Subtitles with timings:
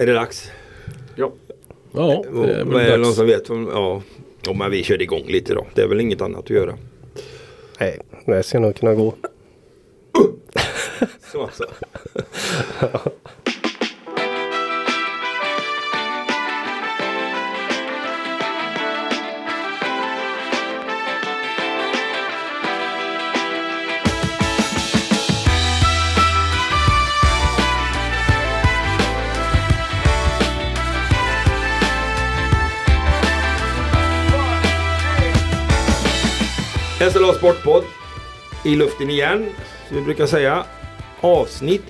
[0.00, 0.50] Är det dags?
[1.16, 1.32] Ja.
[1.92, 3.50] Ja, Och, det är vad är det väl någon som vet?
[3.50, 4.02] Om, ja,
[4.42, 5.66] ja, men vi kör igång lite då.
[5.74, 6.78] Det är väl inget annat att göra.
[7.80, 9.14] Nej, det ska nog kunna gå.
[11.32, 11.66] Så alltså.
[37.00, 37.84] SLA Sportpodd
[38.64, 39.46] i luften igen.
[39.88, 40.64] Som vi brukar säga.
[41.20, 41.82] Avsnitt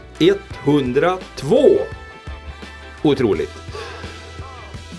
[0.65, 1.57] 102.
[3.03, 3.51] Otroligt.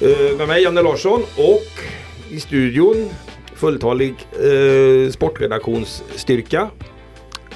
[0.01, 1.83] Uh, med mig Janne Larsson och
[2.29, 3.09] i studion
[3.55, 6.69] fulltalig uh, sportredaktionsstyrka.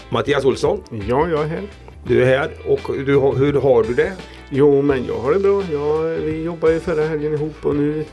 [0.10, 0.84] Mattias Olsson.
[1.08, 1.63] Ja, jag är här.
[2.08, 4.13] Du är här och du, hur har du det?
[4.49, 5.63] Jo, men jag har det bra.
[5.72, 8.05] Jag, vi jobbade ju förra helgen ihop och nu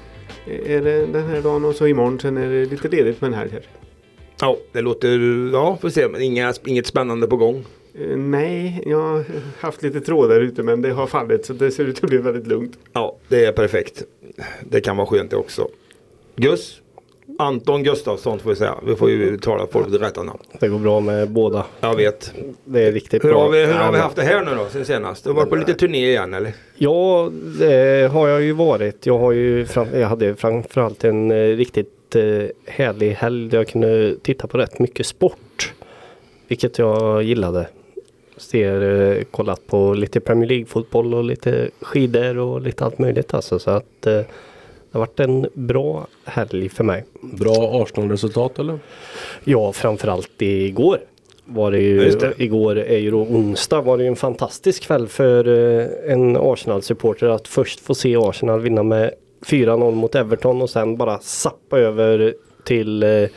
[0.47, 3.35] är det den här dagen och så imorgon sen är det lite ledigt med en
[3.35, 3.67] helg här.
[4.43, 5.19] Ja, det låter...
[5.53, 6.09] Ja, får se.
[6.09, 7.65] Men inga, inget spännande på gång.
[7.95, 9.25] Eh, nej, jag har
[9.61, 12.47] haft lite trådar ute men det har fallit så det ser ut att bli väldigt
[12.47, 12.79] lugnt.
[12.93, 14.03] Ja, det är perfekt.
[14.71, 15.69] Det kan vara skönt det också.
[16.37, 16.79] Gus.
[17.39, 18.75] Anton Gustafsson får vi säga.
[18.87, 20.39] Vi får ju tala folk det rätta namn.
[20.61, 21.67] Det går bra med båda.
[21.81, 22.33] Jag vet.
[22.65, 23.43] Det är riktigt Hur bra.
[23.43, 25.25] har vi, hur Ja, har vi haft det här nu då sen senast?
[25.25, 26.53] Du har varit på lite turné igen eller?
[26.77, 29.07] Ja, det har jag ju varit.
[29.07, 31.37] Jag, har ju fram, jag hade framförallt en eh,
[32.17, 35.73] eh, härlig helg där jag kunde titta på rätt mycket sport.
[36.49, 37.67] Vilket jag gillade.
[38.37, 43.59] Ser, eh, kollat på lite Premier League-fotboll och lite skidor och lite allt möjligt alltså.
[43.59, 47.05] Så att eh, det har varit en bra helg för mig.
[47.21, 48.79] Bra Arsenal-resultat eller?
[49.45, 50.99] Ja, framförallt igår.
[51.45, 52.33] Var det ju, det.
[52.39, 57.27] Igår är ju då onsdag var det ju en fantastisk kväll för eh, en Arsenal-supporter
[57.27, 59.11] att först få se Arsenal vinna med
[59.47, 63.29] 4-0 mot Everton och sen bara sappa över till eh,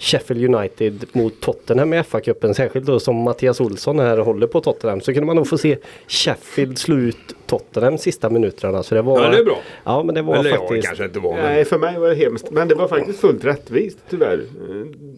[0.00, 2.52] Sheffield United mot Tottenham i FA-cupen.
[2.52, 5.78] Särskilt då som Mattias Olsson här håller på Tottenham så kunde man nog få se
[6.08, 7.16] Sheffield slå ut
[7.46, 8.82] Tottenham sista minuterna.
[8.82, 9.58] Så det var, Ja, det är bra.
[9.84, 10.86] Ja, men det var Eller ja, faktiskt...
[10.86, 11.32] kanske inte var.
[11.32, 11.42] Men...
[11.42, 12.50] Nej, för mig var det hemskt.
[12.50, 14.44] Men det var faktiskt fullt rättvist tyvärr.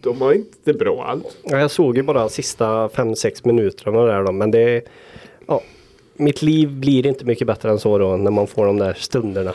[0.00, 1.25] De var inte bra alls.
[1.42, 4.82] Ja, jag såg ju bara sista 5-6 minuterna där då, men det...
[5.47, 5.62] Ja,
[6.15, 9.53] mitt liv blir inte mycket bättre än så då när man får de där stunderna.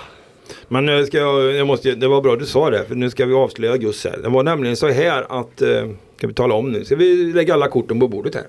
[0.68, 3.26] Men nu ska jag, jag måste, det var bra du sa det, för nu ska
[3.26, 4.18] vi avslöja Gus här.
[4.24, 7.54] Det var nämligen så här att, eh, ska vi tala om nu, ska vi lägga
[7.54, 8.46] alla korten på bordet här.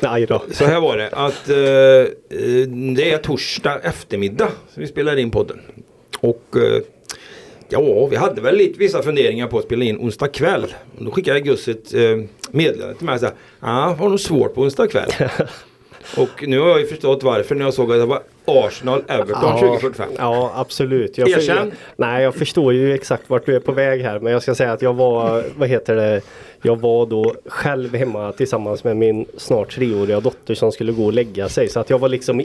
[0.00, 0.42] Nej då.
[0.52, 5.30] Så här var det att eh, eh, det är torsdag eftermiddag som vi spelar in
[5.30, 5.60] podden.
[6.20, 6.56] Och
[7.68, 10.74] ja, vi hade väl lite vissa funderingar på att spela in onsdag kväll.
[10.98, 12.00] Då skickade Gus ett eh,
[12.50, 13.18] meddelande till mig
[13.60, 15.10] ja, har nog svårt på onsdag kväll.
[16.16, 20.08] och nu har jag ju förstått varför när jag såg att det var Arsenal-Everton 2045.
[20.18, 21.18] Ja, absolut.
[21.18, 21.72] Jag Erkänn.
[21.96, 24.18] nej, jag förstår ju exakt vart du är på väg här.
[24.20, 26.20] Men jag ska säga att jag var, vad heter det,
[26.62, 31.12] jag var då själv hemma tillsammans med min snart treåriga dotter som skulle gå och
[31.12, 31.68] lägga sig.
[31.68, 32.42] Så att jag var liksom,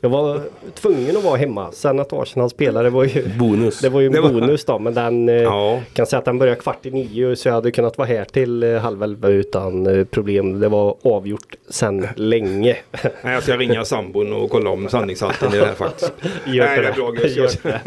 [0.00, 0.40] jag var
[0.74, 1.72] tvungen att vara hemma.
[1.72, 3.80] Sen att Arsenal spelade var ju Bonus.
[3.80, 5.80] Det var ju en bonus då men den eh, Ja.
[5.92, 8.62] kan säga att den började kvart i nio så jag hade kunnat vara här till
[8.62, 10.60] eh, halv elva utan eh, problem.
[10.60, 12.76] Det var avgjort sen länge.
[13.22, 16.12] Nej, jag ska ringa sambon och kolla om sanningshalten i det här faktiskt.
[16.46, 16.92] Gör Nej, det är det.
[16.96, 17.80] bra Jag-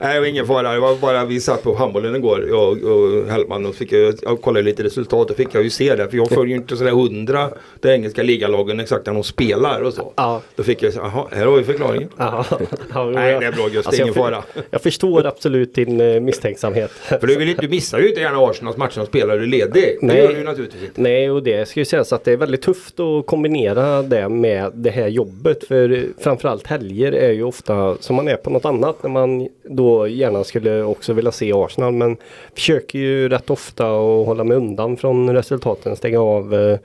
[0.00, 0.72] Nej, det var ingen fara.
[0.72, 4.42] Det var bara vi satt på handbollen igår, jag och Hellman och fick jag, jag
[4.42, 6.08] kollade lite resultat och fick jag ju se det.
[6.10, 7.48] För jag följer ju inte sådär hundra
[7.80, 10.12] de engelska ligalagen exakt när de spelar och så.
[10.16, 10.40] Ja.
[10.56, 12.08] Då fick jag, jaha, här har vi förklaringen.
[12.16, 12.44] Ja,
[12.94, 14.42] ja, Nej, jag- det är bra Gus, det är alltså, ingen fara.
[14.70, 16.90] Jag förstår absolut din eh, misstänksamhet.
[17.20, 19.72] För du, vill, inte- du missar ju inte gärna Arsenals matcher som spelar du ledig.
[19.72, 20.18] Det Nej.
[20.18, 21.00] gör du ju naturligtvis inte.
[21.00, 24.70] Nej, och det ska ju sägas att det är väldigt tufft att kombinera det med
[24.74, 25.64] det här jobbet.
[25.68, 30.08] För framförallt helger är ju ofta som man är på något annat när man då
[30.08, 31.92] gärna skulle också vilja se Arsenal.
[31.92, 32.16] Men
[32.54, 36.78] försöker ju rätt ofta att hålla mig undan från resultaten, stänga av, eh,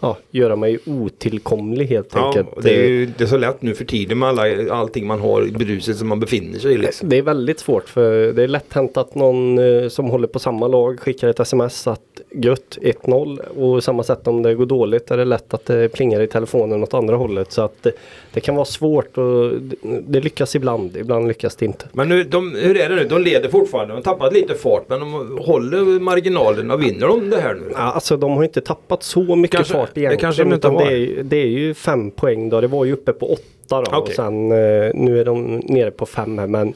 [0.00, 2.48] ja, göra mig otillkomlig helt Ja, enkelt.
[2.62, 5.50] det är ju inte så lätt nu för tiden med alla, allting man har i
[5.50, 6.78] bruset som man befinner sig i.
[6.78, 7.08] Liksom.
[7.08, 10.38] Det är väldigt svårt för det är lätt hänt att någon eh, som håller på
[10.38, 12.00] samma lag skickar ett sms att
[12.34, 16.20] gött 1-0 och samma sätt om det går dåligt är det lätt att det plingar
[16.20, 17.92] i telefonen åt andra hållet så att det,
[18.32, 19.76] det kan vara svårt och det,
[20.06, 21.86] det lyckas ibland, ibland lyckas det inte.
[21.92, 23.04] Men nu, de, hur är det nu?
[23.04, 23.92] De leder fortfarande.
[23.94, 26.76] De har tappat lite fart men de håller marginalerna.
[26.76, 27.70] Vinner de det här nu?
[27.72, 30.20] Ja, alltså de har inte tappat så mycket Kanske- fart det egentligen.
[30.20, 30.84] kanske de inte har.
[30.84, 32.60] det, är, ju- det är ju fem poäng då.
[32.60, 33.42] Det var ju uppe på åtta
[33.82, 33.90] då.
[33.96, 34.14] Och Okej.
[34.14, 36.46] sen eh, nu är de nere på fem här.
[36.46, 36.74] Men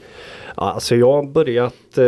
[0.57, 2.05] ja, alltså jag har börjat eh,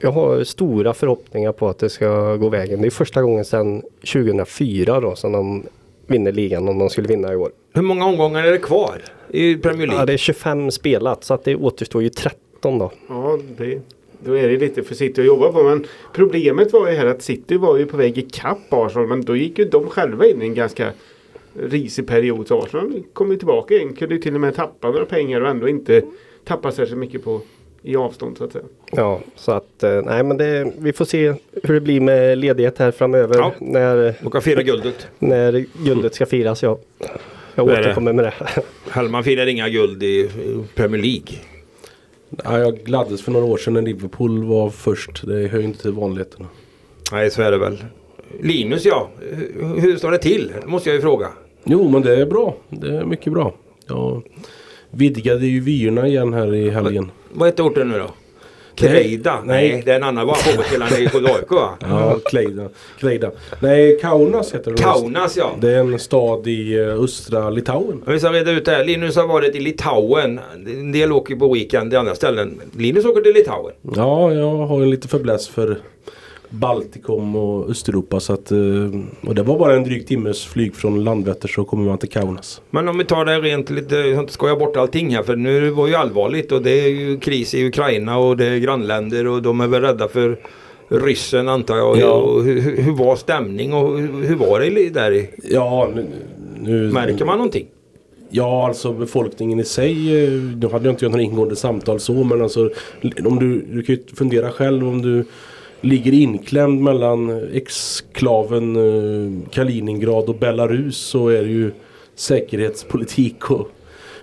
[0.00, 2.80] jag har stora förhoppningar på att det ska gå vägen.
[2.82, 3.82] Det är första gången sedan
[4.12, 5.66] 2004 då som de
[6.06, 7.50] vinner ligan om de skulle vinna i år.
[7.74, 9.02] Hur många omgångar är det kvar?
[9.30, 10.02] i Premier League.
[10.02, 12.90] Ja, det är 25 spelat så att det återstår ju 13 då.
[13.08, 13.80] Ja, det,
[14.24, 15.62] då är det lite för City att jobba på.
[15.62, 19.06] Men problemet var ju här att City var ju på väg ikapp Arsenal.
[19.08, 20.90] Men då gick ju de själva in i en ganska
[21.60, 22.48] risig period.
[22.48, 23.92] Så Arsenal kom ju tillbaka igen.
[23.96, 26.02] Kunde ju till och med tappa några pengar och ändå inte
[26.44, 27.40] tappa särskilt mycket på
[27.82, 28.64] i avstånd så att säga.
[28.92, 32.78] Ja, så att eh, nej men det, vi får se hur det blir med ledighet
[32.78, 33.52] här framöver Ja.
[33.60, 35.06] när, Och kan fira guldet.
[35.18, 36.62] när guldet ska firas.
[36.62, 36.78] Ja.
[37.54, 38.34] Jag återkommer med det.
[38.90, 40.30] Hellman firar inga guld i
[40.74, 41.38] Premier League.
[42.44, 45.26] Ja, jag gladdes för några år sedan när Liverpool var först.
[45.26, 46.46] Det hör ju inte till vanligheterna.
[47.12, 47.84] Nej, så är det väl.
[48.40, 49.08] Linus ja,
[49.76, 50.52] hur, står det till?
[50.60, 51.28] Det måste jag ju fråga.
[51.64, 52.56] Jo, men det är bra.
[52.68, 53.54] Det är mycket bra.
[53.86, 54.22] Jag
[54.90, 57.10] vidgade ju vyerna igen här i helgen.
[57.32, 58.10] Vad heter orten nu då?
[58.80, 58.90] Nej.
[58.90, 59.38] Kreida?
[59.44, 59.82] Nej, Nej.
[59.84, 61.70] det är en annan bara fotbollsspelare i AIK va?
[61.80, 62.68] Ja, Kleida.
[62.98, 63.30] Kleida.
[63.60, 64.82] Nej, Kaunas heter det.
[64.82, 65.50] Kaunas ja.
[65.60, 68.02] Det är en stad i eh, östra Litauen.
[68.06, 68.84] Vi ska reda ut det här.
[68.84, 70.40] Linus har varit i Litauen.
[70.66, 72.60] En del åker på weekend i andra ställen.
[72.78, 73.74] Linus åker till Litauen.
[73.96, 75.78] Ja, jag har en lite fäbless för
[76.50, 78.20] Baltikum och Östeuropa.
[78.20, 78.58] Så att, eh,
[79.26, 82.60] och det var bara en dryg timmes flyg från Landvetter så kommer man till Kaunas.
[82.70, 85.22] Men om vi tar det rent lite, så inte skoja bort allting här.
[85.22, 88.58] För nu var ju allvarligt och det är ju kris i Ukraina och det är
[88.58, 90.38] grannländer och de är väl rädda för
[90.88, 91.98] ryssen antar jag.
[91.98, 92.10] Ja.
[92.12, 95.12] Och hur, hur var stämning och hur, var det där?
[95.12, 96.06] i- Ja, nu,
[96.60, 97.66] nu, Märker man någonting?
[98.30, 100.24] Ja, alltså befolkningen i sig.
[100.24, 102.70] eh, Nu hade jag inte några ingående samtal så men alltså
[103.24, 105.24] om du, du kan ju fundera själv om du
[105.80, 111.70] ligger inklämd mellan exklaven eh, Kaliningrad och Belarus så är det ju
[112.14, 113.68] säkerhetspolitik och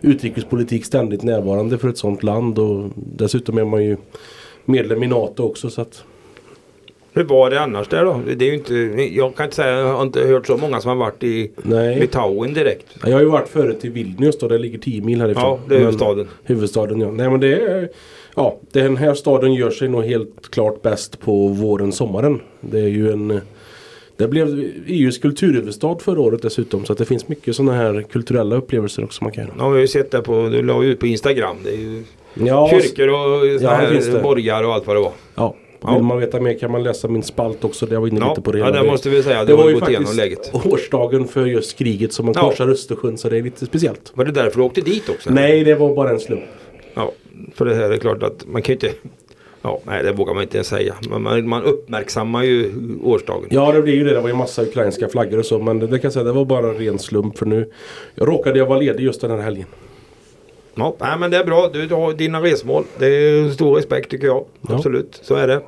[0.01, 3.97] utrikespolitik ständigt närvarande för ett sånt land och dessutom är man ju
[4.65, 6.03] medlem i NATO också så att
[7.13, 8.21] Hur var det annars där då?
[8.37, 8.75] Det är inte,
[9.15, 11.99] jag kan inte säga, jag har inte hört så många som har varit i nej.
[11.99, 12.85] Litauen direkt.
[13.03, 15.43] Jag har ju varit förut i Vilnius då, det ligger 10 mil härifrån.
[15.43, 16.27] Ja, det är Men- huvudstaden.
[16.43, 17.11] Huvudstaden ja.
[17.11, 17.89] Nej men det är
[18.35, 22.41] Ja, den här staden gör sig nog helt klart bäst på våren, sommaren.
[22.61, 23.41] Det är ju en
[24.17, 28.55] Det blev EUs kulturhuvudstad förra året dessutom så att det finns mycket sådana här kulturella
[28.55, 29.53] upplevelser också man kan göra.
[29.59, 31.55] Ja, vi har ju sett det på, du la ut på Instagram.
[31.63, 32.03] Det är ju
[32.33, 35.11] Ja, kyrkor och Ja, här borgar och allt vad det var.
[35.35, 35.55] ja.
[35.81, 35.93] Ja.
[35.93, 37.87] Vill man veta mer kan man läsa min spalt också.
[37.91, 38.59] Jag var inne Ja, lite på det.
[38.59, 39.39] ja det måste vi säga.
[39.39, 40.51] Det, det var ju faktiskt läget.
[40.65, 42.41] årsdagen för just kriget som man Ja.
[42.49, 44.11] korsar Östersjön så det är lite speciellt.
[44.15, 45.29] Var det därför du åkte dit också?
[45.29, 46.43] Nej, det var bara en slump.
[46.93, 47.11] Ja,
[47.55, 48.97] för det här är klart att man kan ju inte
[49.65, 50.95] Ja, nej det vågar man inte ens säga.
[51.09, 52.71] Men man, man uppmärksammar ju
[53.03, 53.47] årsdagen.
[53.51, 54.13] Ja det blir ju det.
[54.13, 55.59] Det var ju massa ukrainska flaggor och så.
[55.59, 57.71] Men det, det kan jag säga det var bara en ren slump för nu.
[58.15, 59.65] Jag råkade jag vara ledig just den här helgen.
[60.75, 61.69] Ja, nej, men det är bra.
[61.73, 62.83] Du har dina resmål.
[62.97, 64.45] Det är stor respekt tycker jag.
[64.61, 64.75] Ja.
[64.75, 65.61] Absolut, så är det.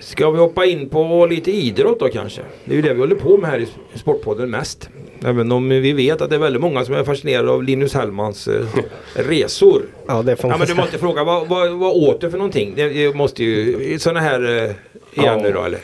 [0.00, 2.42] Ska vi hoppa in på lite idrott då kanske?
[2.64, 4.90] Det är ju det vi håller på med här i Sportpodden mest.
[5.24, 8.48] Även om vi vet att det är väldigt många som är fascinerade av Linus Hellmans
[8.48, 8.64] eh,
[9.14, 9.82] resor.
[10.06, 12.38] Ja, det får Ja man men du måste fråga, vad, vad, vad åt du för
[12.38, 12.72] någonting?
[12.76, 14.74] Det, det måste ju, sådana här eh, igen
[15.14, 15.36] Ja.
[15.42, 15.80] nu då eller?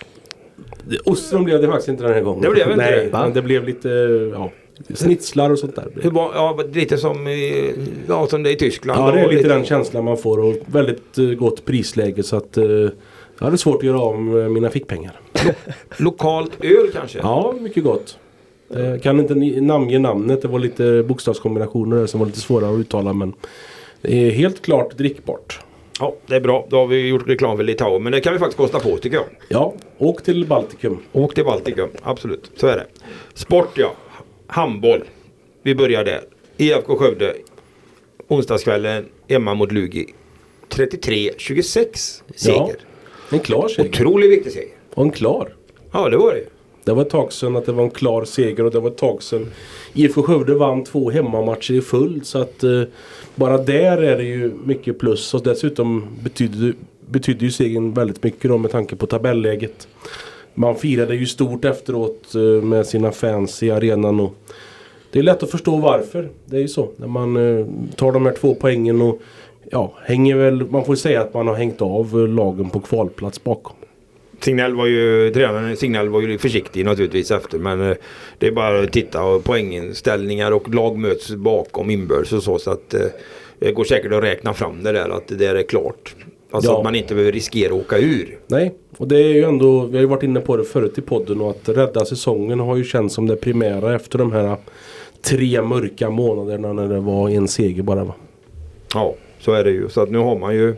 [1.04, 2.42] Ostron blev det faktiskt inte den här gången.
[2.42, 3.88] Det blev inte Nej, det, men det blev lite
[4.34, 4.50] ja,
[4.94, 5.88] snitslar och sånt där.
[6.02, 7.74] Hur, ja, lite som, i-
[8.08, 9.00] ja, som det är i Tyskland.
[9.00, 12.36] Ja det är och lite den känslan man får och väldigt eh, gott prisläge så
[12.36, 12.90] att eh, jag
[13.38, 15.20] hade svårt att göra av med mina fickpengar.
[15.96, 17.18] Lokalt öl kanske?
[17.18, 18.18] Ja, mycket gott.
[18.74, 20.42] Jag kan inte namnge namnet.
[20.42, 23.32] Det var lite bokstavskombinationer där som var lite svåra att uttala men
[24.02, 25.60] det är helt klart drickbart.
[26.00, 26.66] Ja, det är bra.
[26.70, 28.02] Då har vi gjort reklam för Litauen.
[28.02, 29.26] Men det kan vi faktiskt kosta på tycker jag.
[29.48, 30.98] Ja, åk till Baltikum.
[31.12, 32.50] Åk till Baltikum, absolut.
[32.56, 32.86] Så är det.
[33.34, 33.92] Sport ja.
[34.46, 35.04] Handboll.
[35.62, 36.20] Vi börjar där.
[36.56, 37.34] IFK Skövde.
[38.28, 40.06] Onsdagskvällen hemma mot Lugi.
[40.68, 42.56] 33-26 seger.
[42.56, 42.70] Ja.
[43.30, 43.88] En klar seger.
[43.88, 44.68] Otroligt viktig seger.
[44.94, 45.54] Och en klar.
[45.92, 46.44] Ja, det var det.
[46.84, 48.96] Det var ett tag sedan att det var en klar seger och det var ett
[48.96, 49.50] tag sedan
[49.92, 52.82] IFK Skövde vann två hemmamatcher i följd så att eh,
[53.34, 56.74] bara där är det ju mycket plus och dessutom betyder,
[57.06, 59.88] betyder ju segern väldigt mycket då med tanke på tabelläget.
[60.54, 64.34] Man firade ju stort efteråt eh, med sina fans i arenan och
[65.12, 66.28] det är lätt att förstå varför.
[66.44, 69.20] Det är ju så när man eh, tar de här två poängen och
[69.70, 73.76] ja, hänger väl, man får säga att man har hängt av lagen på kvalplats bakom.
[74.42, 77.96] Signell var ju, tränaren Signell var ju försiktig naturligtvis efter men eh,
[78.38, 82.70] det är bara att titta och poängställningar och lag möts bakom inbördes och så så
[82.70, 83.00] att eh,
[83.58, 86.14] det går säkert att räkna fram det där att det där är klart.
[86.50, 86.78] Alltså Ja.
[86.78, 88.38] att man inte behöver riskera att åka ur.
[88.46, 91.00] Nej, och det är ju ändå, vi har ju varit inne på det förut i
[91.00, 94.56] podden och att rädda säsongen har ju känts som det primära efter de här
[95.22, 98.14] tre mörka månaderna när det var en seger bara va.
[98.94, 99.88] Ja, så är det ju.
[99.88, 100.74] Så att nu har man ju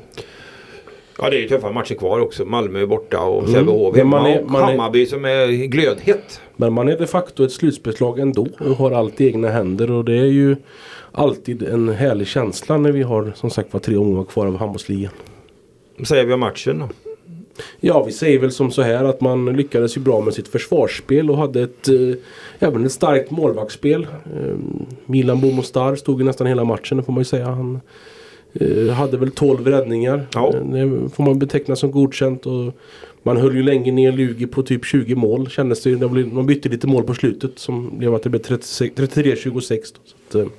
[1.18, 2.44] Ja det är ju tuffa matcher kvar också.
[2.44, 3.54] Malmö är borta och Mm.
[3.54, 6.40] Sävehof man hemma och man är- Hammarby som är glödhett.
[6.56, 10.04] Men man är de facto ett slutspelslag ändå och har allt i egna händer och
[10.04, 10.56] det är ju
[11.12, 15.12] alltid en härlig känsla när vi har som sagt var tre omgångar kvar av handbollsligan.
[15.98, 16.88] Vad säger vi om matchen då?
[17.80, 21.30] Ja, vi säger väl som så här att man lyckades ju bra med sitt försvarsspel
[21.30, 22.14] och hade ett eh,
[22.58, 24.02] även ett starkt målvaktsspel.
[24.36, 24.54] Eh,
[25.06, 27.46] Milan Bomostar stod ju nästan hela matchen, det får man ju säga.
[27.46, 27.80] Han
[28.94, 30.26] hade väl 12 räddningar.
[30.34, 30.52] Ja.
[30.54, 32.46] Eh, Det får man beteckna som godkänt.
[32.46, 32.72] Och
[33.22, 35.94] man höll ju länge ner Lugi på typ 20 mål kändes det.
[35.94, 39.92] Det blev- Man bytte lite mål på slutet som blev att det blev 36 33-26.
[39.92, 40.00] då.
[40.32, 40.52] Så att, eh,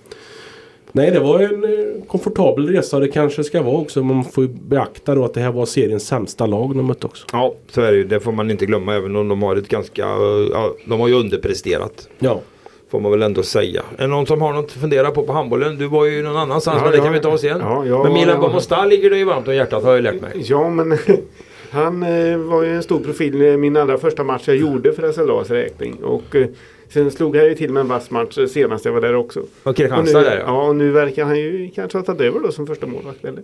[0.92, 3.00] Nej, det var en eh, komfortabel resa.
[3.00, 4.04] Det kanske ska vara också.
[4.04, 7.25] Man får ju beakta då att det här var seriens sämsta lag de mötte också.
[7.32, 8.04] Ja så är det ju.
[8.04, 10.04] Det får man inte glömma även om de har ett ganska...
[10.04, 12.10] eh, Ja, de har ju underpresterat.
[12.20, 12.42] Ja.
[12.96, 13.84] Får man väl ändå säga.
[13.98, 15.78] Är det någon som har något att fundera på på handbollen?
[15.78, 17.04] Du var ju någon annanstans Ja, men det ja.
[17.04, 17.60] kan vi ta sen.
[17.60, 18.48] Ja, ja, men Milan ja.
[18.48, 20.32] Bomostar ligger dig ju varmt om hjärtat har jag lärt mig.
[20.36, 20.98] Ja men
[21.70, 25.12] han eh, var ju en stor profil i min allra första match jag gjorde för
[25.12, 26.04] SLAs räkning.
[26.04, 26.48] Och eh,
[26.90, 29.42] sen slog han ju till med en vass match senast jag var där också.
[29.64, 30.44] Och Kristianstad där ja.
[30.46, 33.44] ja och nu verkar han ju kanske ha tagit över då som första målvakt eller?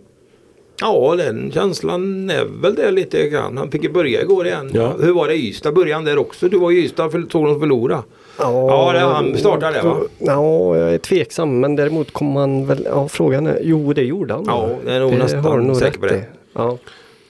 [0.82, 3.58] Ja den känslan är väl det lite grann.
[3.58, 4.72] Han fick ju börja igår igen.
[4.74, 4.96] Ja.
[5.02, 5.72] Hur var det i Ystad?
[5.72, 6.50] Började han där också?
[6.50, 8.04] Du var i Ystad för såg de förlora.
[8.42, 9.98] Ja, det, han startade det va?
[10.20, 12.88] Ja, jag är tveksam men däremot kommer man väl...
[12.90, 13.60] Ja, frågan är...
[13.64, 14.44] Jo, det gjorde han.
[14.48, 16.16] Ja, det är nog har nästan du nog säker på det.
[16.16, 16.22] i.
[16.54, 16.78] Ja,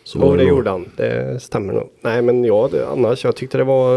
[0.04, 0.86] Så jo, det gjorde han.
[0.98, 1.90] Det stämmer nog.
[2.02, 3.96] Nej, men ja, det, annars jag tyckte det var...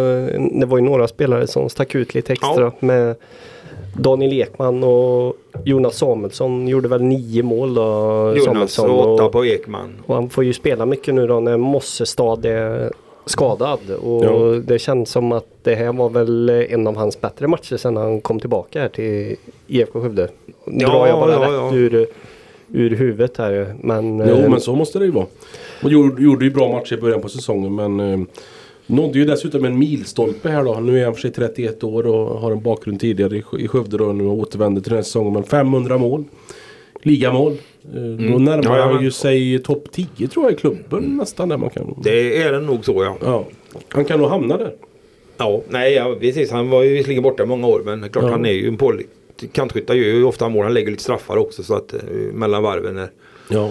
[0.61, 2.73] Det var ju några spelare som stack ut lite extra Ja.
[2.80, 3.16] med
[3.97, 7.83] Daniel Ekman och Jonas Samuelsson gjorde väl nio mål då.
[8.37, 9.94] Jonas Samuelsson och åtta på Ekman.
[10.06, 12.92] och han får ju spela mycket nu då när Mossestad är
[13.26, 13.78] skadad.
[14.02, 14.61] Och Ja.
[14.66, 18.21] det känns som att det här var väl en av hans bättre matcher sedan han
[18.21, 20.28] kom tillbaka här till IFK Skövde.
[20.64, 21.75] Nu Ja, drar jag bara ja, rätt ja.
[21.75, 22.07] ur,
[22.73, 23.75] ur huvudet här.
[23.83, 25.26] Men, Jo eh, men så måste det ju vara.
[25.83, 28.21] Och gjorde, gjorde ju bra matcher i början på säsongen men eh,
[28.87, 30.75] nådde ju dessutom en milstolpe här då.
[30.75, 33.69] Nu är han för sig 31 år och har en bakgrund tidigare i, Skö- i
[33.69, 34.04] Skövde då.
[34.12, 35.33] Nu och återvänder till den här säsongen.
[35.33, 36.25] Men 500 mål.
[37.04, 37.52] Ligamål.
[37.52, 37.58] Eh,
[37.92, 38.62] Då närmar Mm.
[38.78, 41.94] Ja, han ju sig topp 10 tror jag i klubben nästan där man kan.
[42.02, 43.16] Det är det nog så ja.
[43.20, 43.44] Ja.
[43.88, 44.73] Han kan nog hamna där.
[45.37, 46.50] Ja, nej ja, precis.
[46.50, 48.30] Han var ju visserligen borta många år men klart Ja.
[48.30, 49.06] han är ju en pålig.
[49.52, 50.64] Kantskyttar gör ju ofta mål.
[50.64, 52.00] Han lägger lite straffar också så att eh,
[52.32, 52.99] mellan varven.
[52.99, 53.08] Är,
[53.50, 53.70] Ja.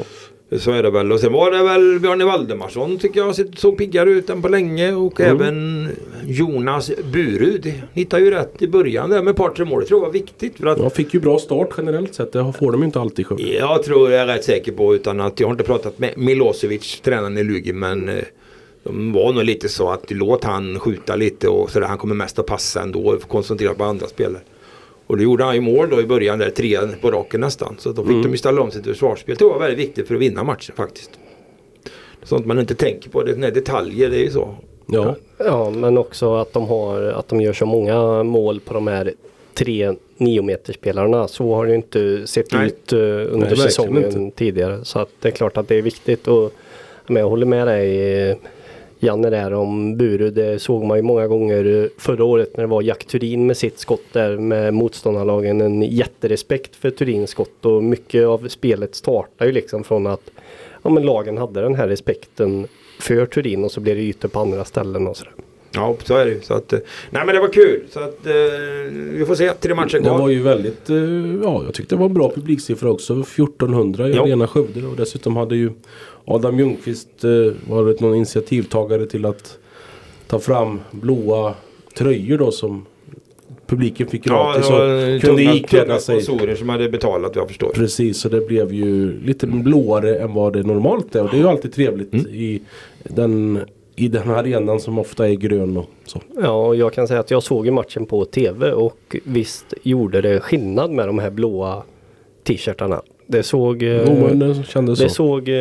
[0.59, 1.11] Så är det väl.
[1.11, 4.93] Och sen var det väl Björne Valdemarsson tycker jag såg piggare ut än på länge.
[4.93, 5.35] Och Mm.
[5.41, 5.89] även
[6.27, 7.73] Jonas Burud.
[7.93, 9.81] Hittade ju rätt i början där med ett par tre mål.
[9.81, 10.57] Det tror jag var viktigt.
[10.57, 12.31] För att Jag fick ju bra start generellt sett.
[12.33, 13.43] Det får de ju inte alltid Skövde.
[13.43, 17.01] Jag tror jag är rätt säker på utan att jag har inte pratat med Milosevic,
[17.01, 18.15] tränaren i Lugi men eh,
[18.83, 22.15] de var nog lite så att låt han skjuta lite och så där, han kommer
[22.15, 24.41] mest att passa ändå koncentrera på andra spelare.
[25.07, 27.75] Och det gjorde han ju mål då i början där, tre på raken nästan.
[27.79, 29.35] Så då fick de ju ställa om sitt försvarsspel.
[29.35, 31.11] Det var väldigt viktigt för att vinna matchen faktiskt.
[32.23, 34.55] Sånt man inte tänker på, det är detaljer, det är ju så.
[34.87, 35.15] Ja.
[35.37, 39.13] Ja, men också att de, har, att de gör så många mål på de här
[39.53, 41.27] tre niometerspelarna.
[41.27, 42.67] Så har det ju inte sett Nej.
[42.67, 44.85] ut eh, under Nej, säsongen tidigare.
[44.85, 46.27] Så att det är klart att det är viktigt.
[46.27, 46.53] Och,
[47.07, 48.37] men jag håller med dig eh,
[49.03, 50.29] Janne där om Buru.
[50.31, 53.79] Det såg man ju många gånger förra året när det var Jack Turin med sitt
[53.79, 55.61] skott där med motståndarlagen.
[55.61, 60.31] En jätterespekt för Turins skott och mycket av spelet startar ju liksom från att
[60.83, 62.67] ja, men lagen hade den här respekten
[62.99, 65.33] för Turin och så blev det ytor på andra ställen och sådär.
[65.75, 66.41] Ja, så är det ju.
[66.41, 66.79] Så att, eh,
[67.09, 67.83] nej men det var kul.
[67.89, 68.33] Så att, eh,
[68.93, 70.29] vi får se, tre matcher Det var kvar.
[70.29, 70.95] ju väldigt, eh,
[71.43, 73.23] ja jag tyckte det var en bra publiksiffra också.
[73.23, 74.17] 1400 i.
[74.17, 75.71] Arena Skövde och dessutom hade ju
[76.25, 77.29] Adam Ljungqvist eh,
[77.69, 79.57] varit någon initiativtagare till att
[80.27, 81.53] ta fram blåa
[81.97, 82.85] tröjor då som
[83.67, 86.21] publiken fick Ja, gratis det och kunde ikläda sig.
[86.21, 87.69] sponsorer som hade betalat jag förstår.
[87.69, 91.23] Precis, så det blev ju lite blåare än vad det normalt är.
[91.23, 92.25] Och det är ju alltid trevligt Mm.
[92.27, 92.61] i,
[93.03, 93.59] den,
[93.95, 96.21] i den här arenan som ofta är grön och så.
[96.41, 100.21] Ja, och jag kan säga att jag såg ju matchen på tv och visst gjorde
[100.21, 101.83] det skillnad med de här blåa
[102.43, 103.01] t-shirtarna.
[103.27, 105.15] Det såg, eh, det kändes det så.
[105.15, 105.55] såg, eh,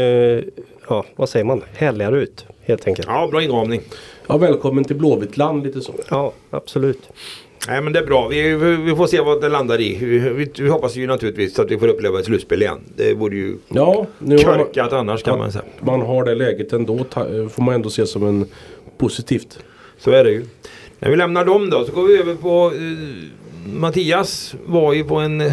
[0.89, 3.09] ja vad säger man, härligare ut helt enkelt.
[3.09, 3.81] Ja, bra inramning.
[4.27, 5.95] Ja, välkommen till Blåvitt land lite så.
[6.11, 7.01] Ja, absolut.
[7.69, 8.29] Nej men det är bra.
[8.29, 9.97] Vi, vi, får se vad det landar i.
[10.01, 12.81] Vi, vi, vi hoppas ju naturligtvis att vi får uppleva ett slutspel igen.
[12.97, 15.65] Det vore ju Ja, nu har man, annars kan man säga.
[15.81, 18.47] man har det läget ändå ta, får man ändå se som en
[18.99, 19.59] positivt.
[19.99, 20.45] Så är det ju.
[20.99, 25.17] När vi lämnar dem då så går vi över på eh, Mattias var ju på
[25.17, 25.53] en eh,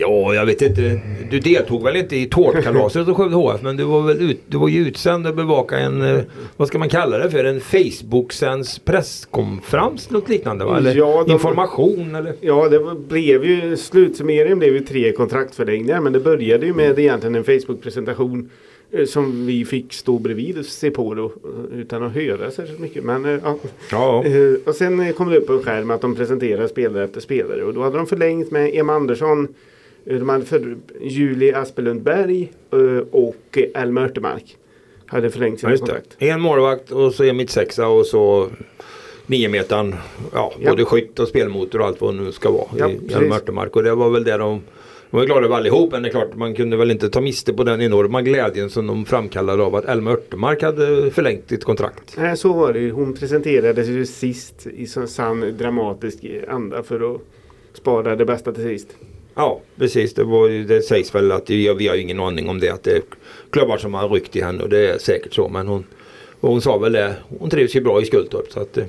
[0.00, 1.00] Ja, jag vet inte.
[1.30, 4.58] Du deltog väl inte i tårtkalaset hos Skövde HF men du var väl ut, du
[4.58, 6.20] var ju utsänd och bevaka en, eh,
[6.56, 10.76] vad ska man kalla det för, en Facebook-sänds presskonferens något liknande va?
[10.78, 12.32] Eller Ja, de- information eller?
[12.40, 17.34] Ja, det blev ju slutsummeringen blev ju tre kontraktförlängningar men det började ju med egentligen
[17.34, 18.50] en Facebook-presentation
[18.92, 21.32] eh, som vi fick stå bredvid och se på då,
[21.74, 23.04] utan att höra särskilt mycket.
[23.04, 23.56] Men, eh, ja.
[23.90, 24.24] Ja,
[24.66, 27.74] och sen kom det upp på en skärm att de presenterar spelare efter spelare och
[27.74, 29.48] då hade de förlängt med Emma Andersson,
[30.08, 32.78] hade för Julie Aspelund Berg eh,
[33.10, 34.56] och Elma Örtemark.
[35.06, 36.16] Hade förlängt sina kontrakt.
[36.18, 38.48] En målvakt och så en mittsexa och så
[39.26, 39.94] nio metern.
[40.32, 40.70] Ja, Ja.
[40.70, 42.98] både skytt och spelmotor och allt vad det nu ska vara Ja, i.
[43.08, 43.76] Hjalmar Örtemark.
[43.76, 44.60] Och det var väl det de
[45.10, 47.52] de var glada över allihop men det är klart man kunde väl inte ta miste
[47.52, 52.14] på den enorma glädjen som de framkallade av att Elma Örtemark hade förlängt sitt kontrakt.
[52.18, 52.90] Nej, så var det.
[52.90, 57.20] Hon presenterades ju sist i sann dramatisk anda för att
[57.72, 58.88] spara det bästa till sist.
[59.38, 62.60] Ja precis, det, var, det sägs väl att vi, vi har ju ingen aning om
[62.60, 63.02] det att det är
[63.50, 65.84] klubbar som har ryckt i henne och det är säkert så men hon
[66.40, 68.84] hon sa väl det, hon trivs ju bra i Skultorp så att eh,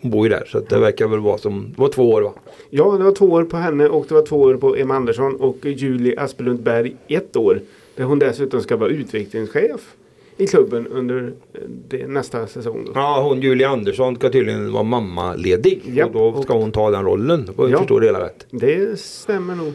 [0.00, 2.32] hon bor ju där så det verkar väl vara som, det var två år va?
[2.70, 5.36] Ja, det var två år på henne och det var två år på Emma Andersson
[5.36, 7.60] och Julie Aspelund Berg ett år.
[7.96, 9.80] Där hon dessutom ska vara utvecklingschef
[10.36, 12.84] i klubben under eh, det, nästa säsong.
[12.86, 12.92] Då.
[12.94, 17.04] Ja hon Julia Andersson ska tydligen vara mammaledig Ja, och då ska hon ta den
[17.04, 17.78] rollen om jag Ja.
[17.78, 18.46] förstår det hela rätt.
[18.50, 19.72] Det stämmer nog.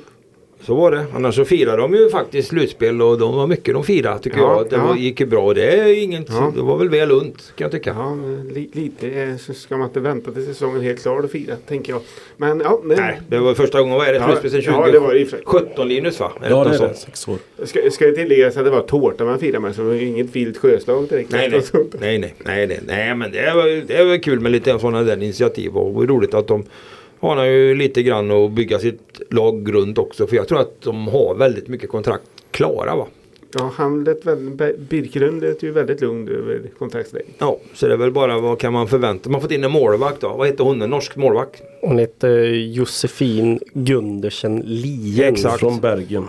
[0.65, 1.05] Så var det.
[1.15, 4.57] Annars så firar de ju faktiskt slutspel och de var mycket de firade tycker Ja,
[4.57, 4.69] jag.
[4.69, 4.87] Det ja.
[4.87, 5.53] var, gick ju bra.
[5.53, 6.51] Det är inget, Ja.
[6.55, 7.89] det var väl väl unt kan jag tycka.
[7.97, 11.31] Ja, men li, lite eh, så ska man inte vänta till säsongen helt klar och
[11.31, 12.01] fira, tänker jag.
[12.37, 12.97] Men ja, nej.
[12.99, 14.23] Nej, det var första gången, vad är det?
[14.25, 14.71] Slutspel sen 20?
[14.71, 15.45] ja, det var det i och för sig.
[15.45, 16.31] 17 Linus va?
[16.49, 17.37] Ja det är det, sex år.
[17.63, 20.05] Ska, ska det tilläggas att det var tårta man firade med så det var ju
[20.07, 21.31] inget vilt sjöslag direkt.
[21.31, 24.51] Nej, nej, Och nej, nej, nej, nej, nej, men det var, det var kul med
[24.51, 26.63] lite sådana där initiativ och roligt att de
[27.19, 31.07] har ju lite grann att bygga sitt lag runt också för jag tror att de
[31.07, 33.07] har väldigt mycket kontrakt klara va?
[33.53, 37.29] Ja, han lät väldigt, Birkelund lät ju väldigt lugn över kontraktsläget.
[37.37, 39.71] Ja, så det är väl bara vad kan man förvänta Man har fått in en
[39.71, 40.29] målvakt då.
[40.37, 40.81] Vad heter hon?
[40.81, 41.61] En norsk målvakt?
[41.81, 45.33] Hon heter Josefin Gundersen Lien.
[45.33, 45.59] Exakt.
[45.59, 46.25] Från Bergen.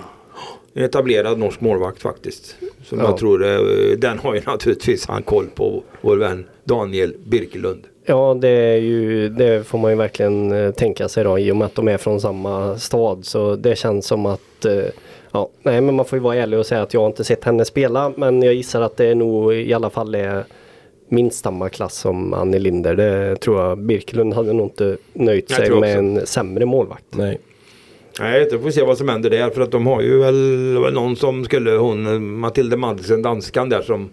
[0.74, 2.56] En etablerad norsk målvakt faktiskt.
[2.84, 3.04] Som Ja.
[3.04, 3.58] jag tror, eh,
[3.98, 7.82] den har ju naturligtvis han koll på vår vän Daniel Birkelund.
[8.10, 11.56] Ja det är ju det får man ju verkligen eh, tänka sig då i och
[11.56, 14.84] med att de är från samma stad så det känns som att eh,
[15.32, 17.44] Ja, nej men man får ju vara ärlig och säga att jag har inte sett
[17.44, 20.44] henne spela men jag gissar att det är nog i alla fall är
[21.08, 22.94] minst samma klass som Annie Linder.
[22.94, 27.04] Det tror jag Birkelund hade nog inte nöjt sig med en sämre målvakt.
[27.10, 27.38] Nej.
[28.20, 29.50] Nej, då får vi se vad som händer där.
[29.50, 34.10] För att de har ju väl, någon som skulle, hon Matilda Madsen, danskan där som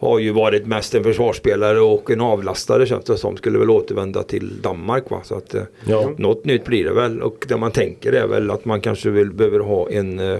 [0.00, 3.36] har ju varit mest en försvarsspelare och en avlastare känns det som.
[3.36, 5.20] Skulle väl återvända till Danmark va.
[5.24, 6.10] Så att eh, Ja.
[6.18, 7.22] något nytt blir det väl.
[7.22, 10.38] Och det man tänker är väl att man kanske vill, behöver ha en eh,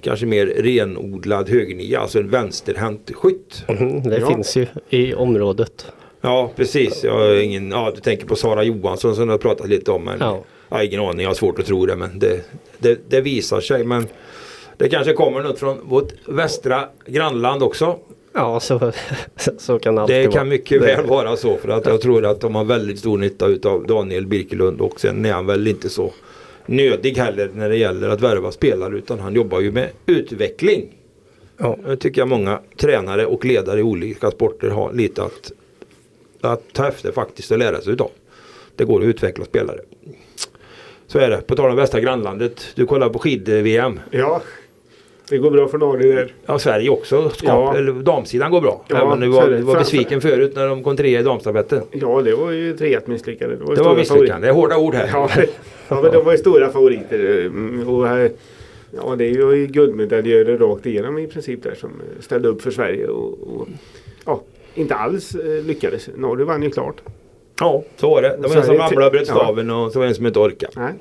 [0.00, 3.64] kanske mer renodlad högernia, alltså en vänsterhänt skytt.
[3.68, 4.26] Mhm, det Ja.
[4.28, 5.86] finns ju i området.
[6.20, 9.68] Ja precis, jag har ingen, ja du tänker på Sara Johansson som du har pratat
[9.68, 10.04] lite om.
[10.04, 10.42] Men Ja.
[10.68, 12.40] Jag har ingen aning, jag har svårt att tro det men det,
[12.78, 13.84] det, det visar sig.
[13.84, 14.06] Men
[14.76, 17.98] det kanske kommer något från vårt västra grannland också.
[18.34, 18.92] Ja så,
[19.58, 20.32] så kan det alltid Det vara.
[20.32, 23.18] kan mycket Det- väl vara så för att jag tror att de har väldigt stor
[23.18, 26.12] nytta utav Daniel Birkelund och sen är han väl inte så
[26.66, 30.88] nödig heller när det gäller att värva spelare utan han jobbar ju med utveckling.
[31.58, 31.78] Ja.
[31.86, 35.52] Det tycker jag många tränare och ledare i olika sporter har lite att,
[36.40, 38.10] att ta efter faktiskt och lära sig utav.
[38.76, 39.80] Det går att utveckla spelare.
[41.06, 41.36] Så är det.
[41.46, 42.66] På tal om västra grannlandet.
[42.74, 44.00] Du kollar på skid-VM.
[44.10, 44.42] Ja,
[45.28, 46.32] det går bra för Norge där.
[46.46, 47.30] Ja, Sverige också.
[47.30, 47.92] Skap, Ja.
[47.92, 48.84] damsidan går bra.
[48.88, 51.82] Ja, Även är var, du var besviken förut när de kom trea i damstafetten.
[51.90, 53.56] Ja, det var ju tre ett misslyckande.
[53.56, 54.46] Det var, Det var misslyckande.
[54.46, 55.06] Det är hårda ord här.
[55.06, 55.42] favoriter.
[55.88, 57.40] Ja, ja, men de var ju stora favoriter.
[57.46, 58.30] Mm, Och här,
[58.90, 63.06] ja, det är ju guldmedaljörer rakt igenom i princip där som ställde upp för Sverige.
[63.06, 63.68] Och, och
[64.26, 64.40] ja,
[64.74, 66.08] inte alls eh, lyckades.
[66.16, 66.96] Norge vann ju klart.
[67.60, 68.36] Ja, så var det.
[68.42, 70.38] Det var en som ramlade och bröt staven och så var det en som inte
[70.38, 70.72] orkade.
[70.76, 70.92] Nej.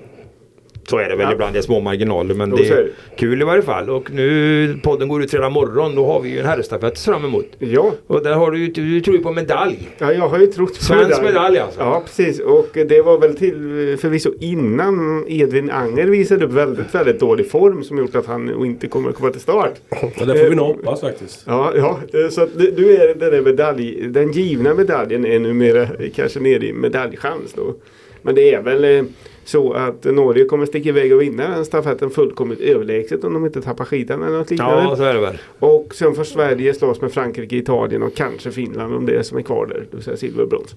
[0.94, 1.32] Så är det väl Ja.
[1.34, 1.54] ibland.
[1.54, 2.90] Det är små marginaler men Jo, det är är det.
[3.18, 3.90] kul i varje fall.
[3.90, 5.96] Och nu podden går ut redan morgon.
[5.96, 7.46] Då har vi ju en herrstafett fram emot.
[7.60, 9.90] Ja, Och där har du ju, du tror ju på medalj.
[9.98, 11.24] ja, jag har ju trott på Svensk medalj.
[11.26, 11.80] medalj alltså.
[11.80, 12.40] Ja, precis.
[12.40, 13.54] Och det var väl till
[14.02, 18.88] förvisso innan Edvin Anger visade upp väldigt, väldigt dålig form som gjort att han inte
[18.88, 19.74] kommer att komma till start.
[19.90, 21.44] Och det får vi nog hoppas faktiskt.
[21.48, 26.66] Ja, ja så du är den där medalj, den givna medaljen är numera kanske nere
[26.68, 27.76] i medaljchans då.
[28.24, 29.04] Men det är väl eh,
[29.46, 33.62] så att Norge kommer sticka iväg och vinna den stafetten fullkomligt överlägset om de inte
[33.62, 34.84] tappar skiten eller något liknande.
[34.84, 35.38] Ja, så är det väl.
[35.60, 39.38] Och sen får Sverige slåss med Frankrike, Italien och kanske Finland om det är som
[39.38, 39.86] är kvar där.
[39.92, 40.76] Det vill säga silver och brons.